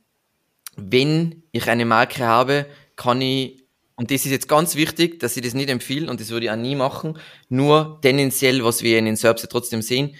[0.75, 5.43] wenn ich eine Marke habe, kann ich, und das ist jetzt ganz wichtig, dass ich
[5.43, 7.17] das nicht empfehle und das würde ich auch nie machen,
[7.49, 10.15] nur tendenziell, was wir in den Serbs trotzdem sehen,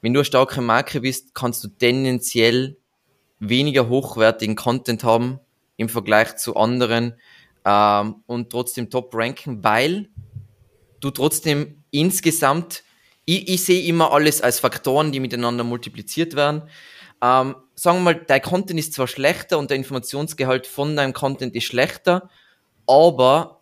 [0.00, 2.76] wenn du eine starke Marke bist, kannst du tendenziell
[3.42, 5.40] weniger hochwertigen Content haben
[5.76, 7.14] im Vergleich zu anderen
[7.64, 10.08] ähm, und trotzdem top ranken, weil
[11.00, 12.84] du trotzdem insgesamt,
[13.24, 16.62] ich, ich sehe immer alles als Faktoren, die miteinander multipliziert werden.
[17.20, 21.54] Ähm, sagen wir mal, dein Content ist zwar schlechter und der Informationsgehalt von deinem Content
[21.56, 22.30] ist schlechter,
[22.86, 23.60] aber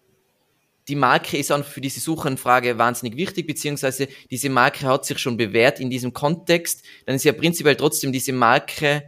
[0.88, 5.38] die Marke ist auch für diese Suchanfrage wahnsinnig wichtig, beziehungsweise diese Marke hat sich schon
[5.38, 9.04] bewährt in diesem Kontext, dann ist ja prinzipiell trotzdem diese Marke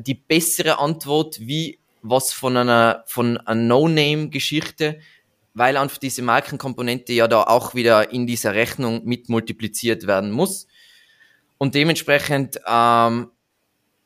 [0.00, 5.00] die bessere Antwort wie was von einer, von einer No-Name-Geschichte,
[5.54, 10.66] weil einfach diese Markenkomponente ja da auch wieder in dieser Rechnung mit multipliziert werden muss.
[11.58, 13.30] Und dementsprechend, ähm,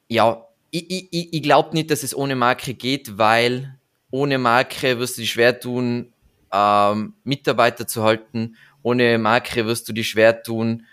[0.09, 3.79] ja, ich, ich, ich glaube nicht, dass es ohne Marke geht, weil
[4.11, 6.13] ohne Marke wirst du dich schwer tun,
[6.53, 8.57] ähm, Mitarbeiter zu halten.
[8.83, 10.87] Ohne Marke wirst du dich schwer tun,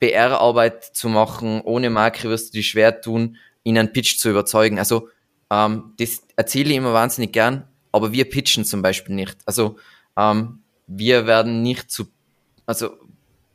[0.00, 1.60] PR-Arbeit zu machen.
[1.62, 4.78] Ohne Marke wirst du dich schwer tun, in einen Pitch zu überzeugen.
[4.78, 5.08] Also
[5.50, 9.36] ähm, das erzähle ich immer wahnsinnig gern, aber wir pitchen zum Beispiel nicht.
[9.46, 9.76] Also
[10.16, 12.08] ähm, wir werden nicht zu,
[12.66, 12.90] also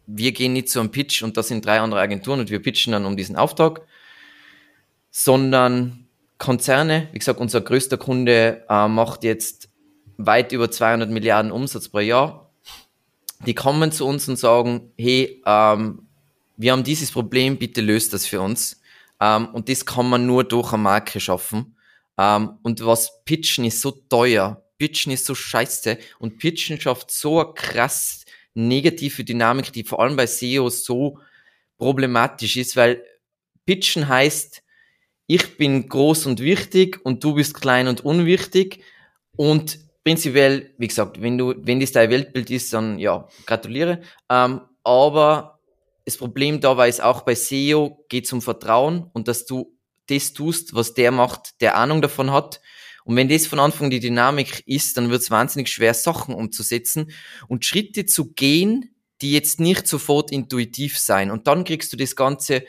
[0.06, 2.93] wir gehen nicht zu einem Pitch und da sind drei andere Agenturen und wir pitchen
[2.93, 3.82] dann um diesen Auftrag,
[5.12, 9.70] sondern Konzerne, wie gesagt, unser größter Kunde äh, macht jetzt
[10.18, 12.51] weit über 200 Milliarden Umsatz pro Jahr.
[13.45, 16.08] Die kommen zu uns und sagen, hey, ähm,
[16.58, 18.82] wir haben dieses Problem, bitte löst das für uns.
[19.24, 21.78] Ähm, und das kann man nur durch eine Marke schaffen.
[22.17, 27.39] Ähm, und was Pitchen ist so teuer, Pitchen ist so scheiße und Pitchen schafft so
[27.39, 31.19] eine krass negative Dynamik, die vor allem bei SEO so
[31.78, 33.01] problematisch ist, weil
[33.65, 34.61] Pitchen heißt,
[35.26, 38.84] ich bin groß und wichtig und du bist klein und unwichtig
[39.38, 44.01] und prinzipiell, wie gesagt, wenn du, wenn das dein Weltbild ist, dann ja, gratuliere.
[44.30, 45.53] Ähm, aber
[46.06, 49.78] das Problem dabei ist auch bei SEO geht es um Vertrauen und dass du
[50.08, 52.60] das tust, was der macht, der Ahnung davon hat.
[53.06, 57.12] Und wenn das von Anfang die Dynamik ist, dann wird es wahnsinnig schwer, Sachen umzusetzen
[57.47, 61.32] und Schritte zu gehen, die jetzt nicht sofort intuitiv sein.
[61.32, 62.64] Und dann kriegst du das Ganze,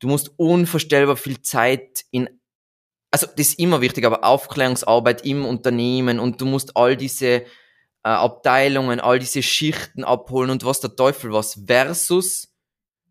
[0.00, 2.28] du musst unvorstellbar viel Zeit in,
[3.12, 7.44] also das ist immer wichtig, aber Aufklärungsarbeit im Unternehmen und du musst all diese äh,
[8.02, 12.49] Abteilungen, all diese Schichten abholen und was der Teufel was, versus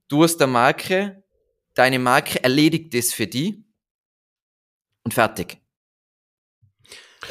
[0.09, 1.23] du hast eine Marke,
[1.75, 3.65] deine Marke erledigt das für die
[5.03, 5.59] und fertig.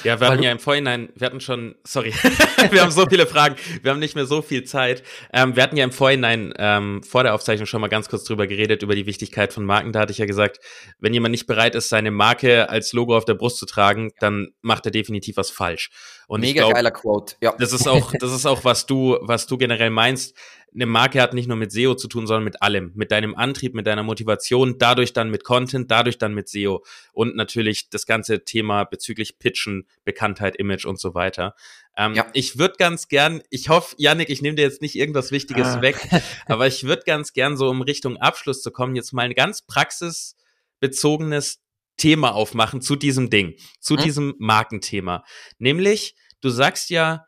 [0.04, 2.12] Ja, wir hatten ja im Vorhinein, wir hatten schon, sorry,
[2.70, 5.02] wir haben so viele Fragen, wir haben nicht mehr so viel Zeit.
[5.32, 8.46] Ähm, wir hatten ja im Vorhinein ähm, vor der Aufzeichnung schon mal ganz kurz drüber
[8.46, 9.92] geredet, über die Wichtigkeit von Marken.
[9.92, 10.60] Da hatte ich ja gesagt,
[10.98, 14.48] wenn jemand nicht bereit ist, seine Marke als Logo auf der Brust zu tragen, dann
[14.60, 15.90] macht er definitiv was falsch.
[16.28, 17.54] Und Mega glaub, geiler Quote, ja.
[17.58, 20.36] Das ist auch, das ist auch, was du, was du generell meinst
[20.74, 22.92] eine Marke hat nicht nur mit SEO zu tun, sondern mit allem.
[22.94, 27.36] Mit deinem Antrieb, mit deiner Motivation, dadurch dann mit Content, dadurch dann mit SEO und
[27.36, 31.54] natürlich das ganze Thema bezüglich Pitchen, Bekanntheit, Image und so weiter.
[31.96, 32.26] Ähm, ja.
[32.32, 35.82] Ich würde ganz gern, ich hoffe, Yannick, ich nehme dir jetzt nicht irgendwas Wichtiges ah.
[35.82, 35.96] weg,
[36.46, 39.62] aber ich würde ganz gern so um Richtung Abschluss zu kommen, jetzt mal ein ganz
[39.62, 41.60] praxisbezogenes
[41.96, 44.04] Thema aufmachen zu diesem Ding, zu hm?
[44.04, 45.24] diesem Markenthema.
[45.58, 47.26] Nämlich, du sagst ja,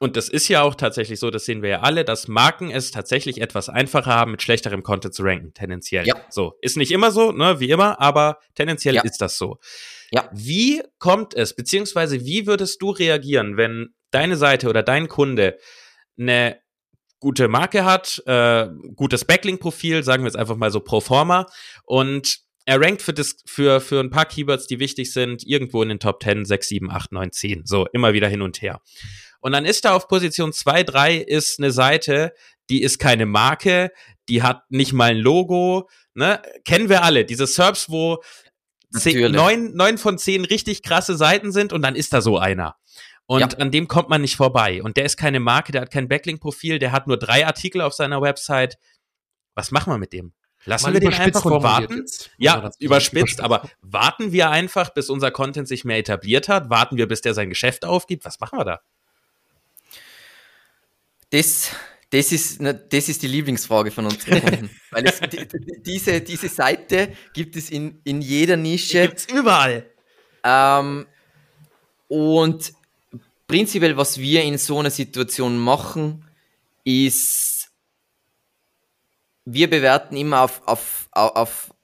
[0.00, 2.90] und das ist ja auch tatsächlich so, das sehen wir ja alle, dass Marken es
[2.90, 6.06] tatsächlich etwas einfacher haben, mit schlechterem Content zu ranken, tendenziell.
[6.06, 6.16] Ja.
[6.30, 6.54] So.
[6.60, 9.02] Ist nicht immer so, ne, wie immer, aber tendenziell ja.
[9.02, 9.58] ist das so.
[10.10, 10.30] Ja.
[10.32, 15.58] Wie kommt es, beziehungsweise wie würdest du reagieren, wenn deine Seite oder dein Kunde
[16.18, 16.58] eine
[17.20, 21.46] gute Marke hat, äh, gutes Backlink-Profil, sagen wir jetzt einfach mal so pro forma,
[21.84, 25.88] und er rankt für, das, für, für ein paar Keywords, die wichtig sind, irgendwo in
[25.88, 27.62] den Top 10, 6, 7, 8, 9, 10.
[27.64, 28.82] So, immer wieder hin und her.
[29.40, 32.32] Und dann ist da auf Position 2, 3 ist eine Seite,
[32.70, 33.92] die ist keine Marke,
[34.28, 36.42] die hat nicht mal ein Logo, ne?
[36.64, 38.22] Kennen wir alle, diese Serbs, wo
[38.92, 42.76] zehn, neun, neun von zehn richtig krasse Seiten sind und dann ist da so einer.
[43.26, 43.58] Und ja.
[43.58, 44.82] an dem kommt man nicht vorbei.
[44.82, 47.92] Und der ist keine Marke, der hat kein Backlink-Profil, der hat nur drei Artikel auf
[47.92, 48.78] seiner Website.
[49.54, 50.32] Was machen wir mit dem?
[50.64, 51.98] Lassen Mal wir den einfach und warten?
[51.98, 56.70] Jetzt, ja, überspitzt, aber warten wir einfach, bis unser Content sich mehr etabliert hat?
[56.70, 58.24] Warten wir, bis der sein Geschäft aufgibt?
[58.24, 58.80] Was machen wir da?
[61.30, 61.70] Das,
[62.10, 64.70] das, ist, das ist die Lieblingsfrage von unseren Kunden.
[64.90, 65.46] Weil es, die,
[65.82, 69.02] diese, diese Seite gibt es in, in jeder Nische.
[69.02, 69.86] Gibt es überall.
[70.44, 71.06] Ähm,
[72.08, 72.72] und
[73.46, 76.24] prinzipiell, was wir in so einer Situation machen,
[76.84, 77.70] ist,
[79.44, 81.74] wir bewerten immer auf, auf, auf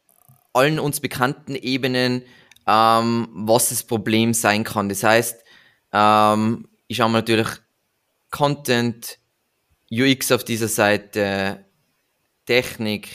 [0.54, 2.22] allen uns bekannten Ebenen,
[2.66, 4.88] ähm, was das Problem sein kann.
[4.88, 5.44] Das heißt,
[5.92, 7.48] ähm, ich schaue mir natürlich
[8.30, 9.18] Content,
[10.00, 11.64] UX auf dieser Seite,
[12.46, 13.08] Technik,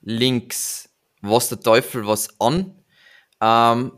[0.00, 0.88] Links,
[1.20, 2.74] was der Teufel was an.
[3.40, 3.92] Ähm,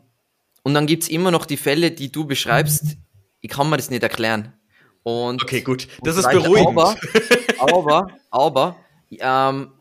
[0.63, 2.97] und dann gibt es immer noch die Fälle, die du beschreibst.
[3.41, 4.53] Ich kann mir das nicht erklären.
[5.03, 5.89] Und, okay, gut.
[6.03, 6.79] Das ist beruhigend.
[6.79, 6.97] Aber,
[7.59, 8.77] aber, aber
[9.19, 9.73] ähm,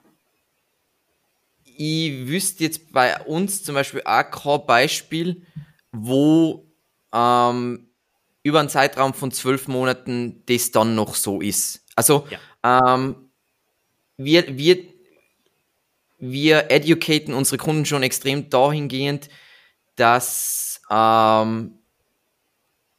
[1.63, 5.45] ich wüsste jetzt bei uns zum Beispiel auch kein Beispiel,
[5.91, 6.65] wo
[7.13, 7.89] ähm,
[8.43, 11.85] über einen Zeitraum von zwölf Monaten das dann noch so ist.
[11.99, 12.95] Also ja.
[12.95, 13.29] ähm,
[14.15, 14.77] wir, wir,
[16.17, 19.27] wir educaten unsere Kunden schon extrem dahingehend,
[19.97, 21.79] dass ähm,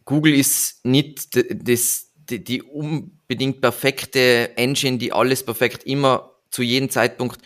[0.05, 6.91] Google ist nicht das, die, die unbedingt perfekte Engine, die alles perfekt immer zu jedem
[6.91, 7.41] Zeitpunkt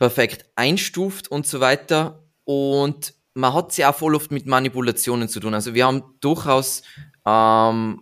[0.00, 2.24] perfekt einstuft und so weiter.
[2.42, 5.54] Und man hat sie auch voll oft mit Manipulationen zu tun.
[5.54, 6.82] Also wir haben durchaus
[7.24, 8.00] ähm,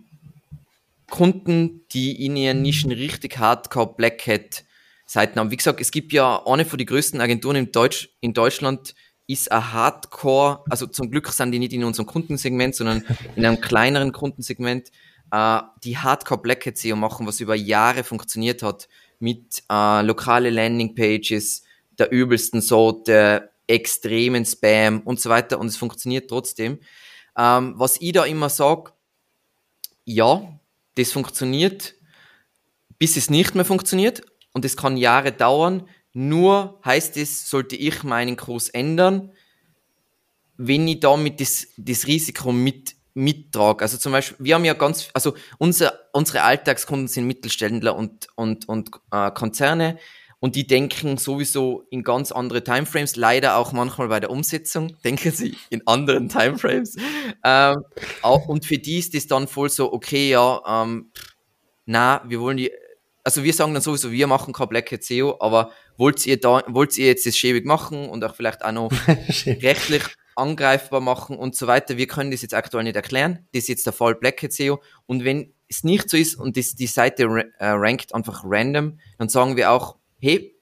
[1.09, 4.63] Kunden, die in ihren Nischen richtig Hardcore Black Hat
[5.05, 5.51] Seiten haben.
[5.51, 8.95] Wie gesagt, es gibt ja eine von den größten Agenturen in, Deutsch, in Deutschland,
[9.27, 13.03] ist ein Hardcore, also zum Glück sind die nicht in unserem Kundensegment, sondern
[13.35, 14.91] in einem kleineren Kundensegment,
[15.31, 18.87] äh, die Hardcore Black Hat SEO machen, was über Jahre funktioniert hat,
[19.19, 21.63] mit äh, lokale Landingpages,
[21.97, 26.79] der übelsten Sorte, extremen Spam und so weiter und es funktioniert trotzdem.
[27.37, 28.91] Ähm, was ich da immer sage,
[30.03, 30.54] ja,
[30.95, 31.95] das funktioniert,
[32.99, 34.21] bis es nicht mehr funktioniert
[34.53, 35.87] und es kann Jahre dauern.
[36.13, 39.31] Nur heißt es, sollte ich meinen Kurs ändern,
[40.57, 43.83] wenn ich damit das, das Risiko mit, mittrage.
[43.83, 48.69] Also zum Beispiel, wir haben ja ganz, also unser, unsere Alltagskunden sind Mittelständler und, und,
[48.69, 49.97] und äh, Konzerne
[50.45, 55.31] und die denken sowieso in ganz andere Timeframes, leider auch manchmal bei der Umsetzung denken
[55.31, 56.97] sie in anderen Timeframes.
[57.43, 57.83] Ähm,
[58.21, 61.09] auch, und für die ist das dann voll so, okay, ja, ähm,
[61.87, 62.71] na, wir wollen die,
[63.23, 66.95] also wir sagen dann sowieso, wir machen kein Black SEO, aber wollt ihr da, wollt
[66.95, 68.91] ihr jetzt das schäbig machen und auch vielleicht auch noch
[69.47, 70.03] rechtlich
[70.35, 71.97] angreifbar machen und so weiter.
[71.97, 73.47] Wir können das jetzt aktuell nicht erklären.
[73.51, 74.79] Das ist jetzt der Fall Black SEO.
[75.07, 77.23] Und wenn es nicht so ist und das, die Seite
[77.57, 80.59] äh, rankt einfach random, dann sagen wir auch, hey,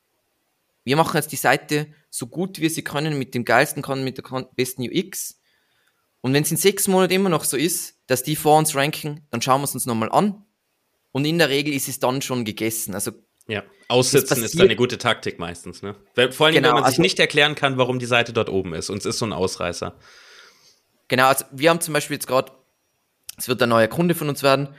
[0.84, 4.18] wir machen jetzt die Seite so gut wie sie können mit dem geilsten Content, mit
[4.18, 5.40] der besten UX.
[6.22, 9.26] Und wenn es in sechs Monaten immer noch so ist, dass die vor uns ranken,
[9.32, 10.46] dann schauen wir es uns nochmal an.
[11.12, 12.94] Und in der Regel ist es dann schon gegessen.
[12.94, 13.12] Also
[13.48, 15.96] ja, aussitzen ist eine gute Taktik meistens, ne?
[16.32, 18.74] Vor allem, genau, wenn man sich also, nicht erklären kann, warum die Seite dort oben
[18.74, 18.90] ist.
[18.90, 19.98] Und es ist so ein Ausreißer.
[21.08, 22.52] Genau, also wir haben zum Beispiel jetzt gerade
[23.38, 24.74] Es wird ein neuer Kunde von uns werden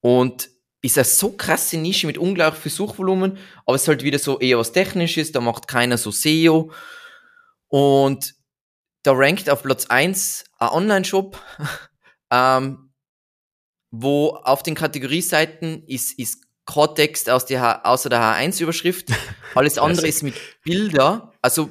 [0.00, 0.50] und
[0.82, 4.38] ist eine so krasse Nische mit unglaublich viel Suchvolumen, aber es ist halt wieder so
[4.38, 6.72] eher was Technisches, da macht keiner so SEO.
[7.68, 8.34] Und
[9.02, 11.38] da rankt auf Platz 1 ein Online-Shop,
[12.30, 12.90] ähm,
[13.90, 19.08] wo auf den Kategorieseiten ist, ist kein Text aus der außer der H1-Überschrift.
[19.54, 21.32] Alles andere ist mit Bilder.
[21.42, 21.70] Also,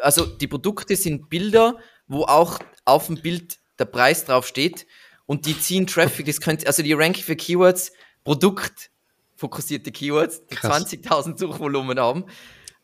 [0.00, 4.86] also die Produkte sind Bilder, wo auch auf dem Bild der Preis drauf steht.
[5.26, 6.26] Und die ziehen Traffic.
[6.26, 7.92] Das könnte, also die Ranking für Keywords,
[8.24, 12.24] produktfokussierte Keywords, die 20.000 Suchvolumen haben.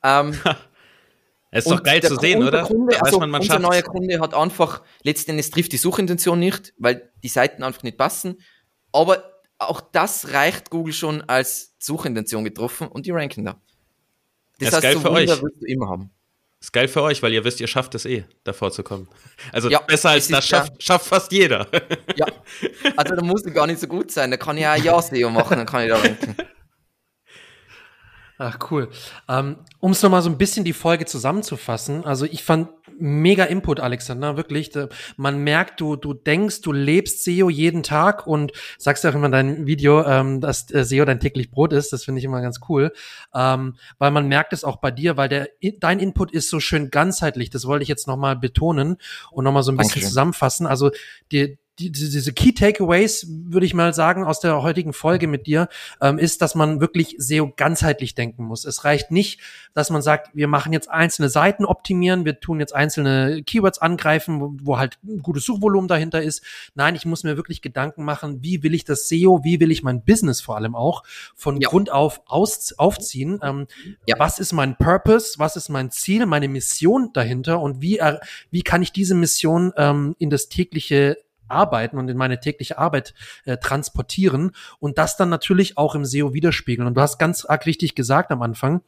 [0.02, 0.34] Ähm,
[1.52, 2.62] Es ist doch geil zu sehen, oder?
[2.62, 7.10] Kunde, also man, man unser neuer Kunde hat einfach, letztendlich trifft die Suchintention nicht, weil
[7.24, 8.40] die Seiten einfach nicht passen.
[8.92, 13.60] Aber auch das reicht Google schon als Suchintention getroffen und die ranken da.
[14.60, 15.42] Das, das heißt, geil so für euch.
[15.42, 16.10] willst du immer haben.
[16.60, 19.08] Ist geil für euch, weil ihr wisst, ihr schafft es eh, davor zu kommen.
[19.50, 20.80] Also ja, besser als das schafft, ja.
[20.80, 21.66] schafft fast jeder.
[22.16, 22.26] Ja,
[22.96, 24.30] also da muss ich gar nicht so gut sein.
[24.30, 26.36] Da kann ich ja Ja-SEO machen, dann kann ich da ranken.
[28.42, 28.88] Ach cool.
[29.28, 33.80] Ähm, um es nochmal so ein bisschen die Folge zusammenzufassen, also ich fand mega Input,
[33.80, 34.70] Alexander, wirklich.
[35.18, 39.26] Man merkt, du, du denkst, du lebst SEO jeden Tag und sagst ja auch immer
[39.26, 41.92] in deinem Video, ähm, dass äh, SEO dein täglich Brot ist.
[41.92, 42.92] Das finde ich immer ganz cool.
[43.34, 46.90] Ähm, weil man merkt es auch bei dir, weil der, dein Input ist so schön
[46.90, 47.50] ganzheitlich.
[47.50, 48.96] Das wollte ich jetzt nochmal betonen
[49.32, 50.08] und nochmal so ein bisschen Dankeschön.
[50.08, 50.66] zusammenfassen.
[50.66, 50.92] Also
[51.30, 55.68] die, die, diese Key Takeaways, würde ich mal sagen, aus der heutigen Folge mit dir,
[56.00, 58.64] ähm, ist, dass man wirklich SEO ganzheitlich denken muss.
[58.64, 59.40] Es reicht nicht,
[59.74, 64.40] dass man sagt, wir machen jetzt einzelne Seiten optimieren, wir tun jetzt einzelne Keywords angreifen,
[64.40, 66.42] wo, wo halt ein gutes Suchvolumen dahinter ist.
[66.74, 69.82] Nein, ich muss mir wirklich Gedanken machen, wie will ich das SEO, wie will ich
[69.82, 71.02] mein Business vor allem auch
[71.34, 71.68] von ja.
[71.68, 73.40] Grund auf aus, aufziehen.
[73.42, 73.66] Ähm,
[74.06, 74.16] ja.
[74.18, 75.38] Was ist mein Purpose?
[75.38, 77.60] Was ist mein Ziel, meine Mission dahinter?
[77.60, 78.00] Und wie,
[78.50, 81.16] wie kann ich diese Mission ähm, in das tägliche
[81.50, 86.34] arbeiten und in meine tägliche Arbeit äh, transportieren und das dann natürlich auch im SEO
[86.34, 86.86] widerspiegeln.
[86.86, 88.82] Und du hast ganz arg richtig gesagt am Anfang,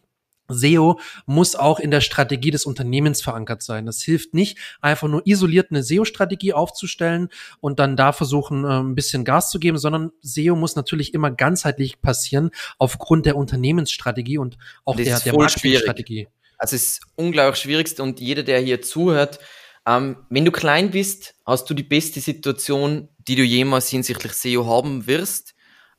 [0.49, 3.87] SEO muss auch in der Strategie des Unternehmens verankert sein.
[3.87, 7.29] Das hilft nicht, einfach nur isoliert eine SEO-Strategie aufzustellen
[7.61, 11.31] und dann da versuchen, äh, ein bisschen Gas zu geben, sondern SEO muss natürlich immer
[11.31, 16.29] ganzheitlich passieren aufgrund der Unternehmensstrategie und auch das der, der Marketingstrategie.
[16.59, 19.41] Also es ist unglaublich schwierigst und jeder, der hier zuhört,
[19.87, 24.67] ähm, wenn du klein bist, hast du die beste Situation, die du jemals hinsichtlich SEO
[24.67, 25.55] haben wirst.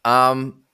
[0.05, 0.65] Ähm,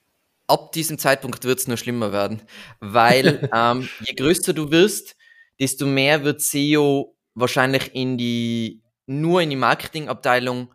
[0.48, 2.42] ab diesem Zeitpunkt wird es nur schlimmer werden,
[2.80, 5.16] weil ähm, je größer du wirst,
[5.60, 10.74] desto mehr wird SEO wahrscheinlich in die nur in die Marketingabteilung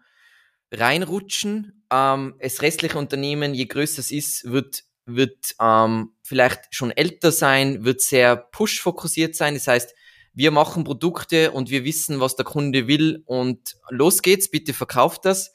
[0.72, 1.84] reinrutschen.
[1.90, 7.84] Ähm, das restliche Unternehmen, je größer es ist, wird wird ähm, vielleicht schon älter sein,
[7.84, 9.54] wird sehr push-fokussiert sein.
[9.54, 9.94] Das heißt,
[10.34, 15.24] wir machen Produkte und wir wissen, was der Kunde will und los geht's, bitte verkauft
[15.24, 15.54] das.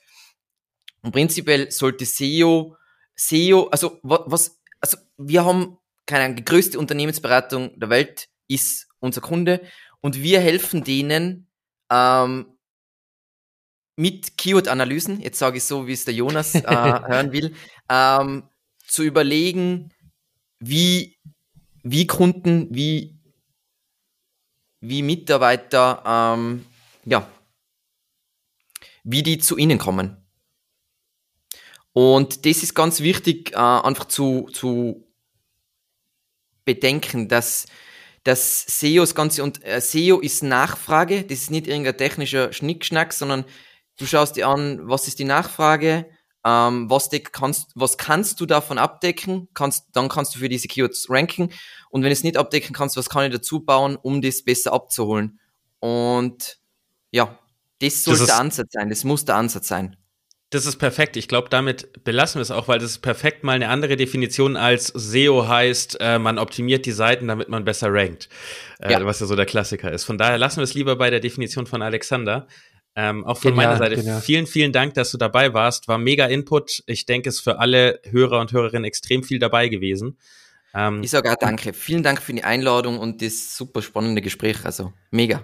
[1.02, 2.76] Und prinzipiell sollte SEO,
[3.16, 5.78] SEO, also was, also wir haben
[6.10, 9.62] keine Ahnung, die größte Unternehmensberatung der Welt ist unser Kunde
[10.02, 11.48] und wir helfen denen
[11.92, 12.48] ähm,
[13.96, 17.54] mit Keyword-Analysen, jetzt sage ich so, wie es der Jonas äh, hören will,
[17.90, 18.44] ähm,
[18.88, 19.94] zu überlegen,
[20.60, 21.20] wie,
[21.84, 23.19] wie Kunden, wie
[24.82, 26.66] wie Mitarbeiter, ähm,
[27.06, 27.28] ja,
[29.04, 30.18] wie die zu ihnen kommen.
[31.94, 35.06] Und das ist ganz wichtig, äh, einfach zu, zu
[36.66, 37.66] bedenken, dass
[38.24, 43.14] das SEO das Ganze und äh, SEO ist Nachfrage, das ist nicht irgendein technischer Schnickschnack,
[43.14, 43.46] sondern
[43.98, 46.06] du schaust dir an, was ist die Nachfrage,
[46.46, 51.10] ähm, was, kannst, was kannst du davon abdecken, kannst, dann kannst du für diese Keywords
[51.10, 51.50] ranken
[51.90, 54.74] und wenn du es nicht abdecken kannst, was kann ich dazu bauen, um das besser
[54.74, 55.40] abzuholen.
[55.80, 56.60] Und
[57.12, 57.38] ja,
[57.80, 59.96] das sollte der Ansatz sein, das muss der Ansatz sein.
[60.52, 61.16] Das ist perfekt.
[61.16, 64.58] Ich glaube, damit belassen wir es auch, weil das ist perfekt mal eine andere Definition
[64.58, 68.30] als SEO heißt, äh, man optimiert die Seiten, damit man besser rankt,
[68.80, 69.06] äh, ja.
[69.06, 70.06] was ja so der Klassiker ist.
[70.06, 72.48] Von daher lassen wir es lieber bei der Definition von Alexander.
[72.96, 74.22] Ähm, auch von genial, meiner Seite genial.
[74.22, 75.88] vielen, vielen Dank, dass du dabei warst.
[75.88, 76.84] War mega Input.
[76.86, 80.18] Ich denke, es ist für alle Hörer und Hörerinnen extrem viel dabei gewesen.
[80.74, 81.74] Ähm, ich sage auch danke.
[81.74, 84.66] Vielen Dank für die Einladung und das super spannende Gespräch.
[84.66, 85.44] Also mega.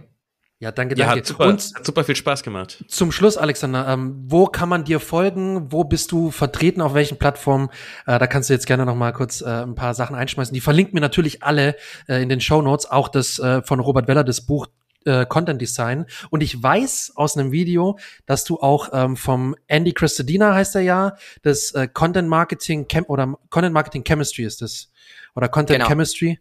[0.59, 1.11] Ja, danke, danke.
[1.11, 2.85] Ja, hat super, und hat super viel Spaß gemacht.
[2.87, 5.71] Zum Schluss, Alexander, ähm, wo kann man dir folgen?
[5.71, 6.81] Wo bist du vertreten?
[6.81, 7.69] Auf welchen Plattformen?
[8.05, 10.53] Äh, da kannst du jetzt gerne noch mal kurz äh, ein paar Sachen einschmeißen.
[10.53, 11.75] Die verlinkt mir natürlich alle
[12.07, 14.67] äh, in den Show Notes, auch das äh, von Robert Weller, das Buch
[15.05, 16.05] äh, Content Design.
[16.29, 20.81] Und ich weiß aus einem Video, dass du auch ähm, vom Andy Christadina heißt er
[20.81, 24.91] ja, das äh, Content Marketing Chem oder Content Marketing Chemistry ist das.
[25.35, 25.87] Oder Content genau.
[25.87, 26.39] Chemistry.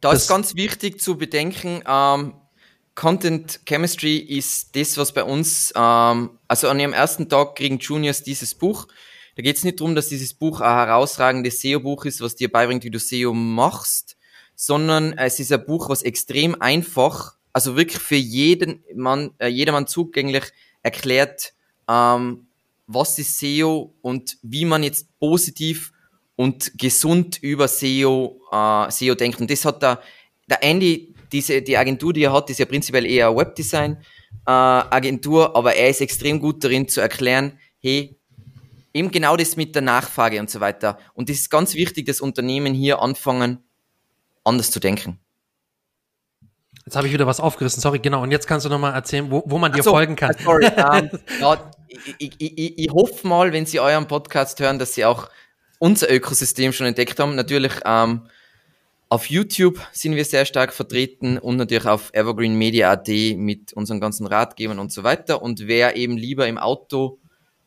[0.00, 2.34] Da ist ganz wichtig zu bedenken, ähm,
[2.94, 8.22] Content Chemistry ist das, was bei uns, ähm, also an ihrem ersten Tag kriegen Juniors
[8.22, 8.88] dieses Buch.
[9.36, 12.84] Da geht es nicht darum, dass dieses Buch ein herausragendes SEO-Buch ist, was dir beibringt,
[12.84, 14.16] wie du SEO machst,
[14.54, 19.86] sondern es ist ein Buch, was extrem einfach, also wirklich für jeden Mann, äh, jedermann
[19.86, 20.44] zugänglich
[20.82, 21.54] erklärt,
[21.88, 22.48] ähm,
[22.86, 25.90] was ist SEO und wie man jetzt positiv
[26.36, 29.40] und gesund über SEO, äh, SEO denkt.
[29.40, 30.02] Und das hat da
[30.46, 35.50] der Andy diese, die Agentur, die er hat, ist ja prinzipiell eher eine Webdesign-Agentur, äh,
[35.54, 38.18] aber er ist extrem gut darin zu erklären, hey,
[38.92, 40.98] eben genau das mit der Nachfrage und so weiter.
[41.14, 43.64] Und es ist ganz wichtig, dass Unternehmen hier anfangen,
[44.44, 45.20] anders zu denken.
[46.86, 48.22] Jetzt habe ich wieder was aufgerissen, sorry, genau.
[48.22, 50.30] Und jetzt kannst du nochmal erzählen, wo, wo man dir so, folgen kann.
[50.30, 51.10] Äh, sorry, um, ähm,
[51.40, 55.28] ja, ich, ich, ich, ich hoffe mal, wenn Sie euren Podcast hören, dass Sie auch
[55.80, 57.34] unser Ökosystem schon entdeckt haben.
[57.34, 58.28] Natürlich ähm,
[59.08, 63.98] auf YouTube sind wir sehr stark vertreten und natürlich auf Evergreen Media AD mit unseren
[63.98, 65.42] ganzen Ratgebern und so weiter.
[65.42, 67.18] Und wer eben lieber im Auto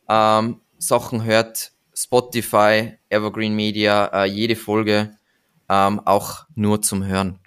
[0.08, 5.14] ähm, Sachen hört, Spotify, Evergreen Media, äh, jede Folge
[5.72, 7.38] auch nur zum Hören.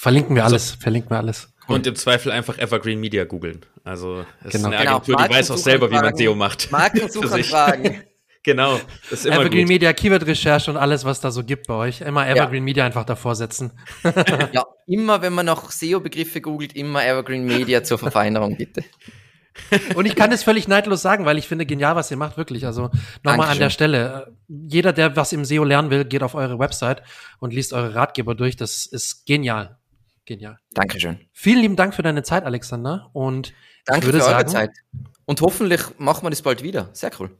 [0.00, 1.52] Verlinken wir alles, also, verlinken wir alles.
[1.66, 3.66] Und im Zweifel einfach Evergreen Media googeln.
[3.84, 4.70] Also es genau.
[4.70, 5.28] ist eine Agentur, genau.
[5.28, 6.72] die weiß auch selber, wie man SEO macht.
[6.72, 8.02] Markensuchanfragen.
[8.42, 8.80] Genau.
[9.10, 9.68] Das ist immer Evergreen gut.
[9.68, 12.00] Media, Keyword-Recherche und alles, was da so gibt bei euch.
[12.00, 12.64] Immer Evergreen ja.
[12.64, 13.72] Media einfach davor setzen.
[14.52, 18.82] ja, immer, wenn man noch SEO-Begriffe googelt, immer Evergreen Media zur Verfeinerung, bitte.
[19.94, 22.64] Und ich kann es völlig neidlos sagen, weil ich finde genial, was ihr macht, wirklich.
[22.64, 22.88] Also
[23.22, 24.34] nochmal an der Stelle.
[24.48, 27.02] Jeder, der was im SEO lernen will, geht auf eure Website
[27.40, 28.56] und liest eure Ratgeber durch.
[28.56, 29.76] Das ist genial.
[30.30, 30.58] Genial.
[30.74, 31.18] Dankeschön.
[31.32, 33.10] Vielen lieben Dank für deine Zeit, Alexander.
[33.14, 33.52] Und
[33.84, 34.70] Danke für eure sagen, Zeit.
[35.24, 36.88] Und hoffentlich machen wir das bald wieder.
[36.92, 37.36] Sehr cool.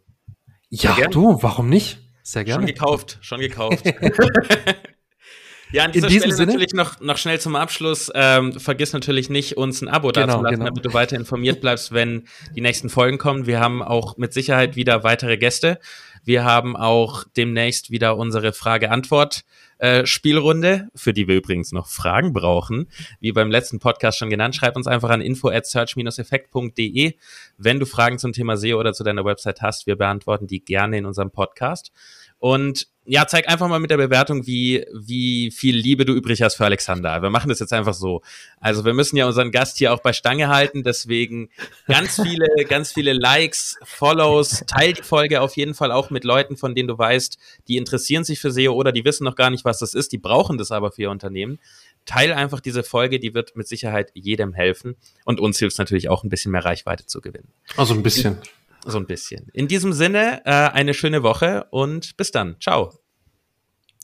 [0.70, 2.00] Ja, du, warum nicht?
[2.24, 2.62] Sehr gerne.
[2.62, 3.84] Schon gekauft, schon gekauft.
[5.72, 6.46] ja, an dieser In Stelle Sinne?
[6.46, 8.10] natürlich noch, noch schnell zum Abschluss.
[8.12, 10.64] Ähm, vergiss natürlich nicht, uns ein Abo genau, dazulassen, genau.
[10.70, 12.26] damit du weiter informiert bleibst, wenn
[12.56, 13.46] die nächsten Folgen kommen.
[13.46, 15.78] Wir haben auch mit Sicherheit wieder weitere Gäste.
[16.24, 19.44] Wir haben auch demnächst wieder unsere Frage-Antwort
[19.80, 22.88] äh, Spielrunde, für die wir übrigens noch Fragen brauchen.
[23.18, 27.14] Wie beim letzten Podcast schon genannt, schreib uns einfach an info at search-effekt.de,
[27.56, 29.86] wenn du Fragen zum Thema SEO oder zu deiner Website hast.
[29.86, 31.92] Wir beantworten die gerne in unserem Podcast.
[32.38, 36.54] Und ja, zeig einfach mal mit der Bewertung, wie, wie viel Liebe du übrig hast
[36.54, 37.22] für Alexander.
[37.22, 38.22] Wir machen das jetzt einfach so.
[38.60, 41.50] Also wir müssen ja unseren Gast hier auch bei Stange halten, deswegen
[41.88, 46.56] ganz viele, ganz viele Likes, Follows, teil die Folge auf jeden Fall auch mit Leuten,
[46.56, 47.36] von denen du weißt,
[47.66, 50.18] die interessieren sich für SEO oder die wissen noch gar nicht, was das ist, die
[50.18, 51.58] brauchen das aber für ihr Unternehmen.
[52.06, 54.94] Teil einfach diese Folge, die wird mit Sicherheit jedem helfen
[55.24, 57.48] und uns hilft es natürlich auch ein bisschen mehr Reichweite zu gewinnen.
[57.76, 58.38] Also ein bisschen.
[58.86, 59.48] So ein bisschen.
[59.52, 62.56] In diesem Sinne, äh, eine schöne Woche und bis dann.
[62.60, 62.99] Ciao.